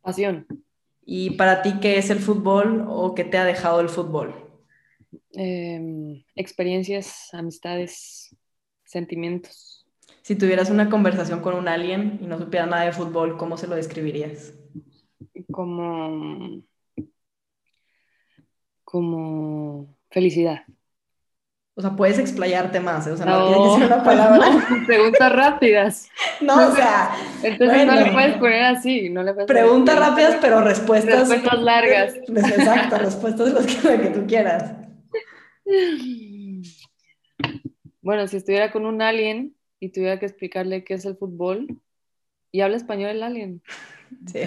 [0.00, 0.46] Pasión.
[1.04, 4.34] ¿Y para ti qué es el fútbol o qué te ha dejado el fútbol?
[5.32, 8.36] Em, experiencias, amistades,
[8.84, 9.86] sentimientos.
[10.22, 13.66] Si tuvieras una conversación con un alien y no supiera nada de fútbol, ¿cómo se
[13.66, 14.52] lo describirías?
[15.50, 16.62] Como
[18.90, 20.62] como felicidad.
[21.74, 23.12] O sea, puedes explayarte más, ¿eh?
[23.12, 24.46] o sea, no, tiene que ser una palabra.
[24.86, 26.08] preguntas rápidas.
[26.40, 27.10] No, o sea.
[27.42, 31.28] Entonces no le puedes poner así, no le puedes Preguntas rápidas, pero respuestas.
[31.28, 32.14] Respuestas largas.
[32.28, 34.72] Exacto, respuestas las que, que tú quieras.
[38.00, 41.66] Bueno, si estuviera con un alien y tuviera que explicarle qué es el fútbol,
[42.52, 43.62] y habla español el alien.
[44.32, 44.40] Sí.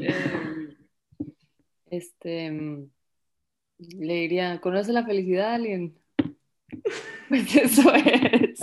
[0.00, 0.76] Eh,
[1.90, 2.50] este,
[3.78, 5.98] le diría, ¿conoce la felicidad a alguien?
[7.28, 8.58] Pues eso es.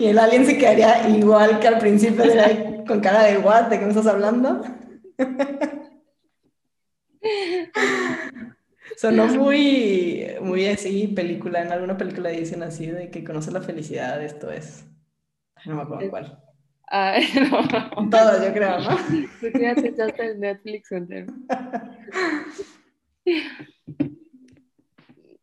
[0.00, 3.78] y el alien se quedaría igual que al principio, de con cara de what, ¿de
[3.78, 4.62] qué me estás hablando?
[8.96, 14.22] Sonó muy, muy así, película, en alguna película dicen así, de que conoce la felicidad,
[14.22, 14.84] esto es.
[15.66, 16.49] No me acuerdo cuál.
[16.90, 17.18] Ah,
[17.94, 18.10] no.
[18.10, 18.96] Todos, yo creo, ¿no?
[19.40, 21.32] Tú ya te echaste el Netflix entero.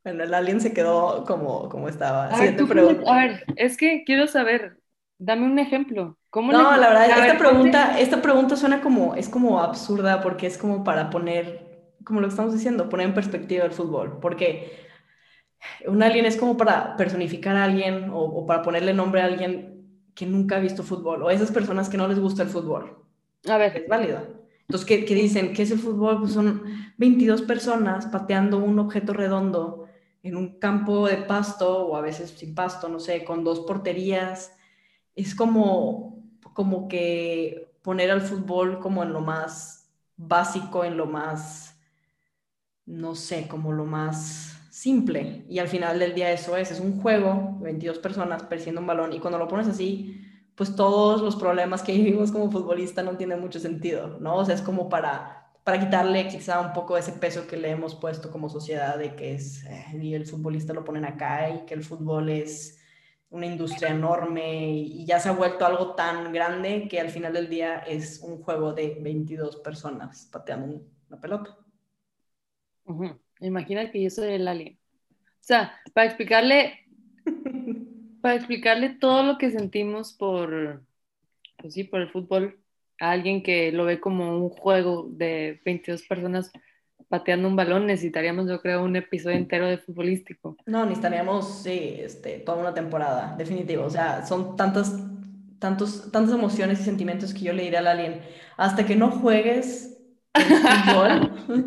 [0.04, 2.30] Bueno, el alien se quedó como, como estaba.
[2.30, 2.56] A ver,
[3.06, 4.78] a ver, es que quiero saber,
[5.18, 6.18] dame un ejemplo.
[6.30, 10.58] ¿Cómo no, la verdad, esta pregunta, esta pregunta suena como, es como absurda porque es
[10.58, 14.18] como para poner, como lo que estamos diciendo, poner en perspectiva el fútbol.
[14.22, 14.72] Porque
[15.86, 19.76] un alien es como para personificar a alguien o, o para ponerle nombre a alguien
[20.18, 23.05] que nunca ha visto fútbol o esas personas que no les gusta el fútbol.
[23.47, 23.78] A ver.
[23.78, 24.24] Es válido.
[24.61, 25.53] Entonces, ¿qué, ¿qué, dicen?
[25.53, 26.20] ¿Qué es el fútbol?
[26.20, 26.63] Pues son
[26.97, 29.88] 22 personas pateando un objeto redondo
[30.24, 34.57] en un campo de pasto o a veces sin pasto, no sé, con dos porterías.
[35.15, 41.80] Es como, como que poner al fútbol como en lo más básico, en lo más,
[42.88, 45.43] no sé, como lo más simple.
[45.49, 49.11] Y al final del día eso es, es un juego, 22 personas persiguiendo un balón
[49.11, 50.21] y cuando lo pones así,
[50.55, 54.36] pues todos los problemas que vivimos como futbolista no tienen mucho sentido, ¿no?
[54.36, 57.93] O sea, es como para para quitarle quizá un poco ese peso que le hemos
[57.93, 61.73] puesto como sociedad de que es, eh, y el futbolista lo ponen acá y que
[61.73, 62.80] el fútbol es
[63.30, 67.49] una industria enorme y, ya se ha vuelto algo tan grande que al final del
[67.49, 71.57] día es un juego de 22 personas pateando una pelota.
[73.42, 74.78] Imagina que yo soy el alien.
[75.12, 76.86] O sea, para explicarle,
[78.22, 80.84] para explicarle todo lo que sentimos por,
[81.58, 82.60] pues sí, por el fútbol,
[83.00, 86.52] a alguien que lo ve como un juego de 22 personas
[87.10, 90.58] pateando un balón, necesitaríamos, yo creo, un episodio entero de futbolístico.
[90.66, 93.86] No, necesitaríamos, sí, este, toda una temporada, definitivo.
[93.86, 94.94] O sea, son tantas,
[95.60, 98.22] tantos, tantas emociones y sentimientos que yo le diré al alien,
[98.58, 99.97] hasta que no juegues
[100.40, 101.66] fútbol,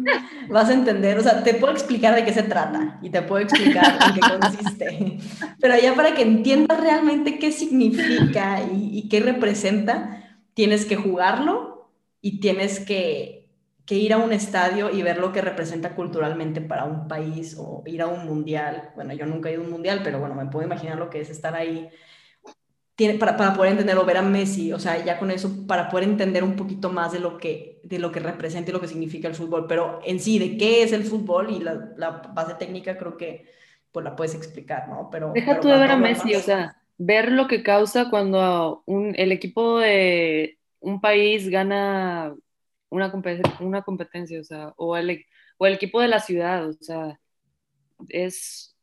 [0.51, 3.43] vas a entender, o sea, te puedo explicar de qué se trata y te puedo
[3.43, 5.19] explicar en qué consiste,
[5.61, 11.71] pero ya para que entiendas realmente qué significa y, y qué representa, tienes que jugarlo
[12.21, 13.39] y tienes que,
[13.89, 18.03] ir a un estadio y ver lo que representa culturalmente para un país o ir
[18.03, 18.93] a un mundial.
[18.95, 21.21] Bueno, yo nunca he ido a un mundial, pero bueno, me puedo imaginar lo que
[21.21, 21.89] es estar ahí.
[23.01, 26.07] Tiene, para, para, poder entenderlo, ver a Messi, o sea, ya con eso, para poder
[26.07, 29.27] entender un poquito más de lo que, de lo que representa y lo que significa
[29.27, 32.99] el fútbol, pero en sí, de qué es el fútbol y la, la base técnica,
[32.99, 33.47] creo que
[33.91, 35.09] pues la puedes explicar, ¿no?
[35.11, 39.15] Pero, Deja tú de ver a Messi, o sea, ver lo que causa cuando un,
[39.17, 42.35] el equipo de un país gana
[42.91, 43.11] una,
[43.61, 45.25] una competencia, o sea, o el,
[45.57, 47.19] o el equipo de la ciudad, o sea,
[48.11, 48.77] es,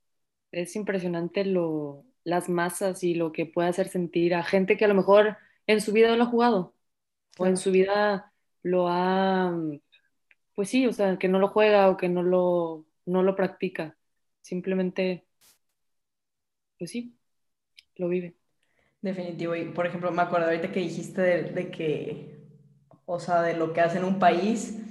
[0.51, 4.89] es impresionante lo, las masas y lo que puede hacer sentir a gente que a
[4.89, 6.75] lo mejor en su vida lo ha jugado,
[7.37, 9.57] o en su vida lo ha,
[10.53, 13.97] pues sí, o sea, que no lo juega o que no lo, no lo practica,
[14.41, 15.25] simplemente,
[16.77, 17.17] pues sí,
[17.95, 18.35] lo vive.
[19.01, 19.55] Definitivo.
[19.55, 22.41] Y por ejemplo, me acuerdo ahorita que dijiste de, que,
[23.05, 24.81] o sea, de lo que hace en un país.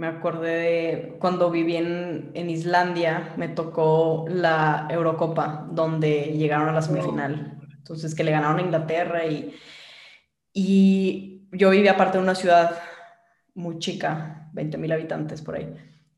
[0.00, 6.72] Me acordé de cuando viví en, en Islandia, me tocó la Eurocopa, donde llegaron a
[6.72, 7.60] la semifinal.
[7.76, 9.54] Entonces, que le ganaron a Inglaterra y,
[10.54, 12.78] y yo vivía aparte de una ciudad
[13.52, 15.70] muy chica, 20 mil habitantes por ahí.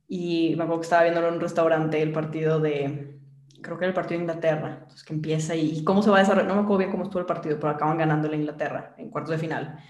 [0.06, 3.18] Y me acuerdo que estaba viendo en un restaurante el partido de,
[3.62, 6.20] creo que era el partido de Inglaterra, entonces que empieza y, cómo se va a
[6.20, 9.10] desarrollar, no me acuerdo bien cómo estuvo el partido, pero acaban ganando la Inglaterra en
[9.10, 9.80] cuartos de final,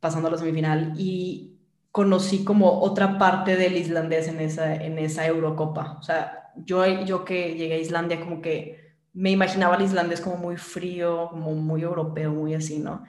[0.00, 1.55] pasando a la semifinal y
[1.96, 7.24] conocí como otra parte del islandés en esa, en esa Eurocopa, o sea, yo, yo
[7.24, 11.80] que llegué a Islandia como que me imaginaba el islandés como muy frío, como muy
[11.80, 13.04] europeo, muy así, ¿no?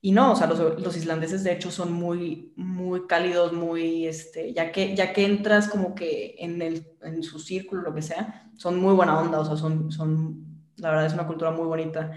[0.00, 4.54] Y no, o sea, los, los, islandeses de hecho son muy, muy cálidos, muy, este,
[4.54, 8.50] ya que, ya que entras como que en, el, en su círculo, lo que sea,
[8.56, 12.12] son muy buena onda, o sea, son, son, la verdad es una cultura muy bonita.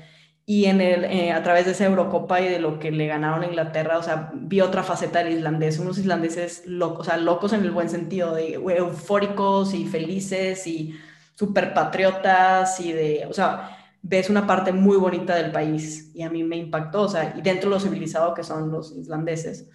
[0.46, 3.44] Y en el, eh, a través de esa Eurocopa y de lo que le ganaron
[3.44, 7.54] a Inglaterra, o sea, vi otra faceta del islandés, unos islandeses locos, o sea, locos
[7.54, 10.96] en el buen sentido, de eufóricos y felices y
[11.36, 16.30] súper patriotas y de, o sea, ves una parte muy bonita del país y a
[16.30, 19.70] mí me impactó, o sea, y dentro de lo civilizado que son los islandeses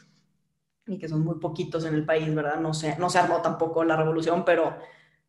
[0.86, 2.60] y que son muy poquitos en el país, ¿verdad?
[2.60, 4.76] No se, no se armó tampoco la revolución, pero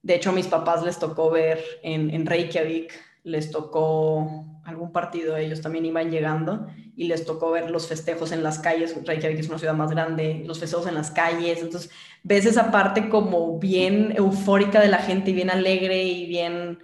[0.02, 2.94] de hecho a mis papás les tocó ver en, en Reykjavik,
[3.24, 8.44] les tocó algún partido, ellos también iban llegando y les tocó ver los festejos en
[8.44, 11.92] las calles, Reykjavik es una ciudad más grande, los festejos en las calles, entonces
[12.24, 16.80] ves esa parte como bien eufórica de la gente y bien alegre y bien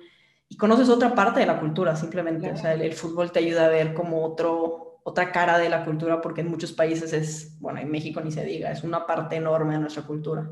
[0.47, 2.51] y conoces otra parte de la cultura simplemente.
[2.51, 6.21] O sea, el, fútbol te ayuda a ver como otro, otra cara de la cultura
[6.21, 9.73] porque en muchos países es, bueno, en México ni se diga, es una parte enorme
[9.73, 10.47] de nuestra cultura.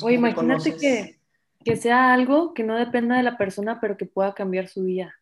[0.00, 1.18] Oye, imagínate que,
[1.64, 5.14] que sea algo que no dependa de la persona, pero que pueda cambiar su día.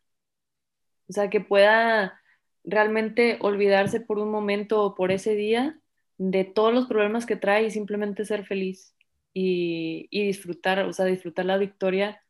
[1.11, 2.21] O sea, que pueda
[2.65, 5.81] realmente olvidarse por un momento o por ese día
[6.19, 8.97] de todos los problemas que trae y simplemente ser feliz
[9.35, 12.23] y, y disfrutar, o sea, disfrutar la victoria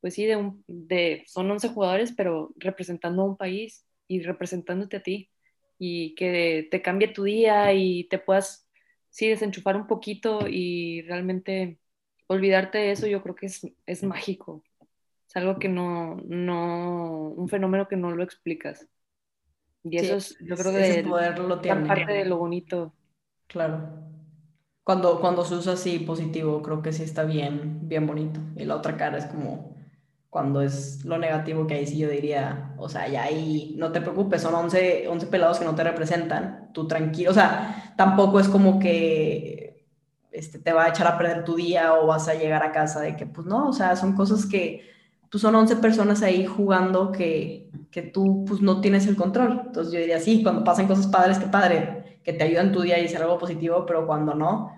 [0.00, 4.98] pues sí, de, un, de son 11 jugadores, pero representando a un país y representándote
[4.98, 5.30] a ti
[5.78, 8.68] y que te cambie tu día y te puedas,
[9.10, 11.80] sí, desenchufar un poquito y realmente
[12.28, 14.62] olvidarte de eso, yo creo que es, es mágico.
[15.28, 18.88] Es algo que no, no, un fenómeno que no lo explicas.
[19.84, 21.04] Y eso es, yo creo que
[21.62, 21.86] tiene.
[21.86, 22.94] parte de lo bonito.
[23.46, 23.90] Claro.
[24.82, 28.40] Cuando, cuando se usa así positivo, creo que sí está bien, bien bonito.
[28.56, 29.76] Y la otra cara es como
[30.30, 34.00] cuando es lo negativo que ahí sí yo diría, o sea, ya ahí no te
[34.00, 38.48] preocupes, son 11, 11 pelados que no te representan, tú tranquilo, o sea, tampoco es
[38.48, 39.86] como que
[40.30, 43.00] este, te va a echar a perder tu día o vas a llegar a casa
[43.00, 44.82] de que, pues no, o sea, son cosas que,
[45.30, 49.62] pues son 11 personas ahí jugando que, que tú, pues no tienes el control.
[49.66, 52.98] Entonces yo diría, sí, cuando pasan cosas padres, qué padre, que te ayudan tu día
[52.98, 54.72] y hacer algo positivo, pero cuando no,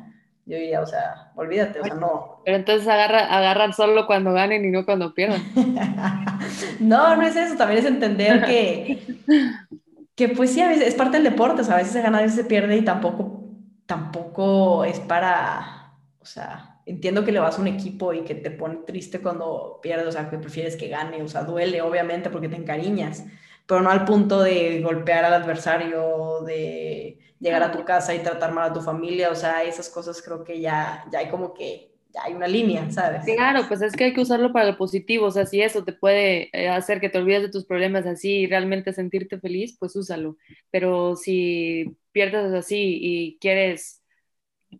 [0.46, 2.42] yo diría, o sea, olvídate, o sea, no.
[2.44, 5.42] Pero entonces agarra, agarran solo cuando ganen y no cuando pierdan.
[6.80, 9.16] no, no es eso, también es entender que,
[10.16, 12.18] que pues sí, a veces es parte del deporte, o sea, a veces se gana,
[12.18, 13.44] a veces se pierde y tampoco,
[13.86, 18.51] tampoco es para, o sea, entiendo que le vas a un equipo y que te
[18.51, 22.49] pone triste cuando pierdes, o sea, que prefieres que gane, o sea, duele obviamente porque
[22.49, 23.24] te encariñas,
[23.66, 28.53] pero no al punto de golpear al adversario, de llegar a tu casa y tratar
[28.53, 31.93] mal a tu familia, o sea, esas cosas creo que ya, ya hay como que,
[32.12, 33.24] ya hay una línea, ¿sabes?
[33.24, 35.93] Claro, pues es que hay que usarlo para lo positivo, o sea, si eso te
[35.93, 39.95] puede eh, hacer que te olvides de tus problemas así y realmente sentirte feliz, pues
[39.95, 40.36] úsalo,
[40.72, 44.03] pero si pierdes así y quieres,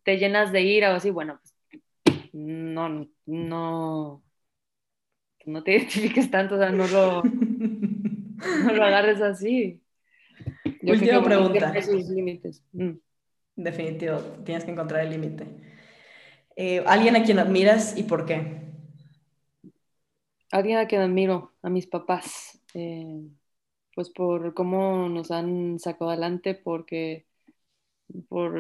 [0.03, 1.50] te llenas de ira o así, bueno, pues
[2.33, 4.23] no, no,
[5.47, 9.81] no te identifiques tanto, o sea, no lo, no lo agarres así.
[10.83, 11.73] Última pregunta.
[12.09, 12.65] límites.
[12.73, 12.93] Mm.
[13.57, 15.47] Definitivo, tienes que encontrar el límite.
[16.57, 18.61] Eh, ¿Alguien a quien admiras y por qué?
[20.51, 22.61] Alguien a quien admiro, a mis papás.
[22.75, 23.23] Eh,
[23.95, 27.27] pues por cómo nos han sacado adelante, porque
[28.29, 28.59] por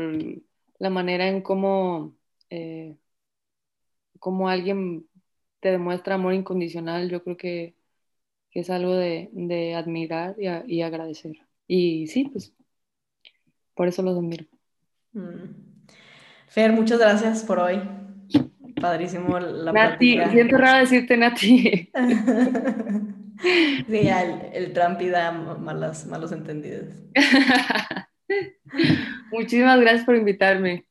[0.79, 2.17] la manera en cómo,
[2.51, 2.97] eh,
[4.21, 5.07] cómo alguien
[5.59, 7.75] te demuestra amor incondicional, yo creo que,
[8.53, 11.37] es algo de, admirar y agradecer.
[11.67, 12.53] Y sí, pues
[13.75, 14.45] por eso los admiro.
[15.13, 15.71] Mm.
[16.49, 17.81] Fer, muchas gracias por hoy.
[18.81, 21.91] Padrísimo la Nati, siento raro decirte Nati.
[23.87, 26.95] sí, el, el Trump da malas, malos entendidos.
[29.31, 30.87] Muchísimas gracias por invitarme.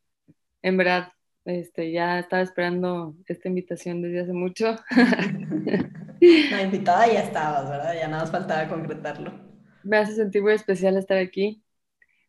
[0.62, 1.12] En verdad,
[1.52, 4.76] este, ya estaba esperando esta invitación desde hace mucho.
[6.52, 7.94] La invitada ya estabas, ¿verdad?
[7.94, 9.50] Ya nada más faltaba concretarlo
[9.84, 11.64] me hace sentir muy especial estar aquí.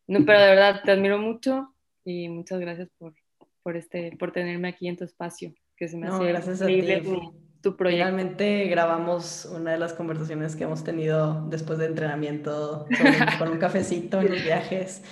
[0.07, 3.13] No, pero de verdad te admiro mucho y muchas gracias por,
[3.63, 6.81] por, este, por tenerme aquí en tu espacio, que se me hace gracias a ti.
[7.61, 8.07] Tu, proyecto.
[8.07, 12.87] Finalmente grabamos una de las conversaciones que hemos tenido después de entrenamiento
[13.37, 15.03] con un cafecito en los viajes.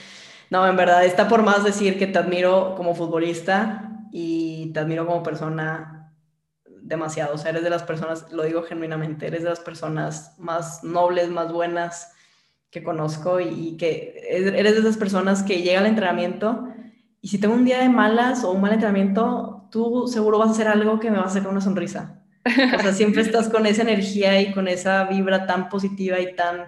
[0.50, 5.06] No, en verdad, está por más decir que te admiro como futbolista y te admiro
[5.06, 6.14] como persona
[6.82, 7.36] demasiado.
[7.36, 11.30] O sea, eres de las personas, lo digo genuinamente, eres de las personas más nobles,
[11.30, 12.14] más buenas,
[12.70, 16.68] que conozco y, que eres de esas personas que llega al entrenamiento
[17.22, 20.52] y si tengo un día de malas o un mal entrenamiento, tú seguro vas a
[20.52, 22.24] hacer algo que me va a sacar una sonrisa.
[22.46, 26.68] O sea, siempre estás con esa energía y con esa vibra tan positiva y tan,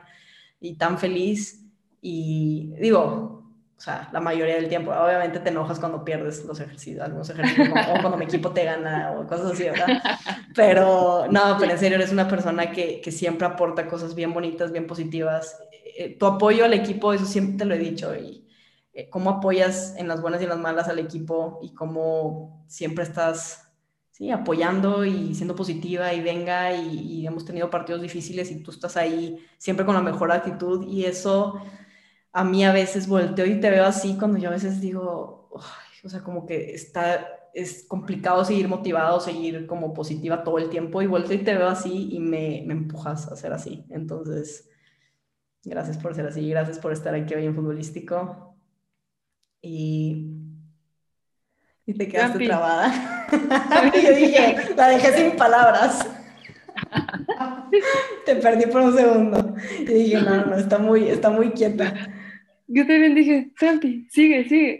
[0.60, 1.66] y tan feliz.
[2.02, 3.51] Y digo,
[3.82, 7.70] o sea, la mayoría del tiempo, obviamente te enojas cuando pierdes los ejercicios, algunos ejercicios,
[7.70, 9.88] o cuando mi equipo te gana o cosas así, ¿verdad?
[10.56, 14.72] Pero no, pero en serio, eres una persona que, que siempre aporta cosas bien bonitas,
[14.72, 15.58] bien positivas.
[15.98, 18.48] Eh, tu apoyo al equipo, eso siempre te lo he dicho, y
[18.94, 23.04] eh, cómo apoyas en las buenas y en las malas al equipo y cómo siempre
[23.04, 23.74] estás
[24.12, 28.96] sí, apoyando y siendo positiva y venga y, hemos tenido partidos difíciles y tú estás
[28.96, 31.56] ahí siempre con la mejor actitud y eso
[32.34, 35.50] a mí a veces volteo y te veo así cuando yo a veces digo,
[36.04, 41.02] o sea, como que está, es complicado seguir motivado, seguir como positiva todo el tiempo
[41.02, 43.86] y volteo y te veo así y me, me empujas a ser así.
[43.90, 44.70] Entonces,
[45.64, 48.56] Gracias por ser así, gracias por estar aquí hoy en Futbolístico.
[49.62, 50.26] Y,
[51.86, 53.28] y te quedaste trabada.
[53.94, 56.10] Yo dije, la dejé sin palabras.
[58.26, 59.56] te perdí por un segundo.
[59.82, 61.94] Y dije, no, no, está muy, está muy quieta.
[62.74, 64.80] Yo también dije, Trampi, sigue, sigue.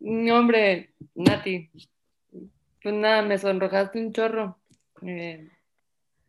[0.00, 1.70] no, hombre, Nati.
[2.82, 4.58] Pues nada, me sonrojaste un chorro.
[5.02, 5.46] Eh,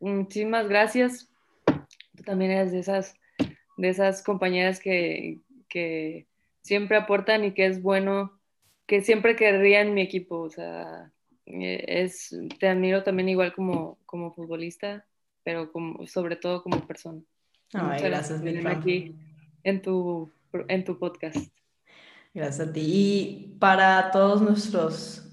[0.00, 1.30] Muchísimas gracias.
[1.66, 3.14] Tú también eres de esas,
[3.76, 5.38] de esas compañeras que,
[6.62, 8.38] siempre aportan y que es bueno
[8.86, 10.40] que siempre querría en mi equipo.
[10.40, 11.12] O sea,
[11.46, 15.06] eh, es, te admiro también igual como, como futbolista,
[15.44, 17.20] pero como, sobre todo como persona.
[17.72, 19.14] Ay, gracias, mi aquí
[19.62, 20.30] en tu,
[20.68, 21.36] en tu podcast.
[22.32, 22.80] Gracias a ti.
[22.82, 25.28] Y para todos nuestros,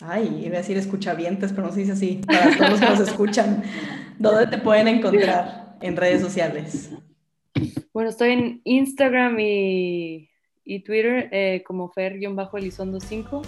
[0.00, 3.00] ay, iba a decir escuchavientes, pero no se dice así, para todos los que nos
[3.00, 3.62] escuchan,
[4.18, 6.90] ¿dónde te pueden encontrar en redes sociales?
[7.92, 10.30] Bueno, estoy en Instagram y,
[10.64, 13.42] y Twitter eh, como Fer-Elizondo5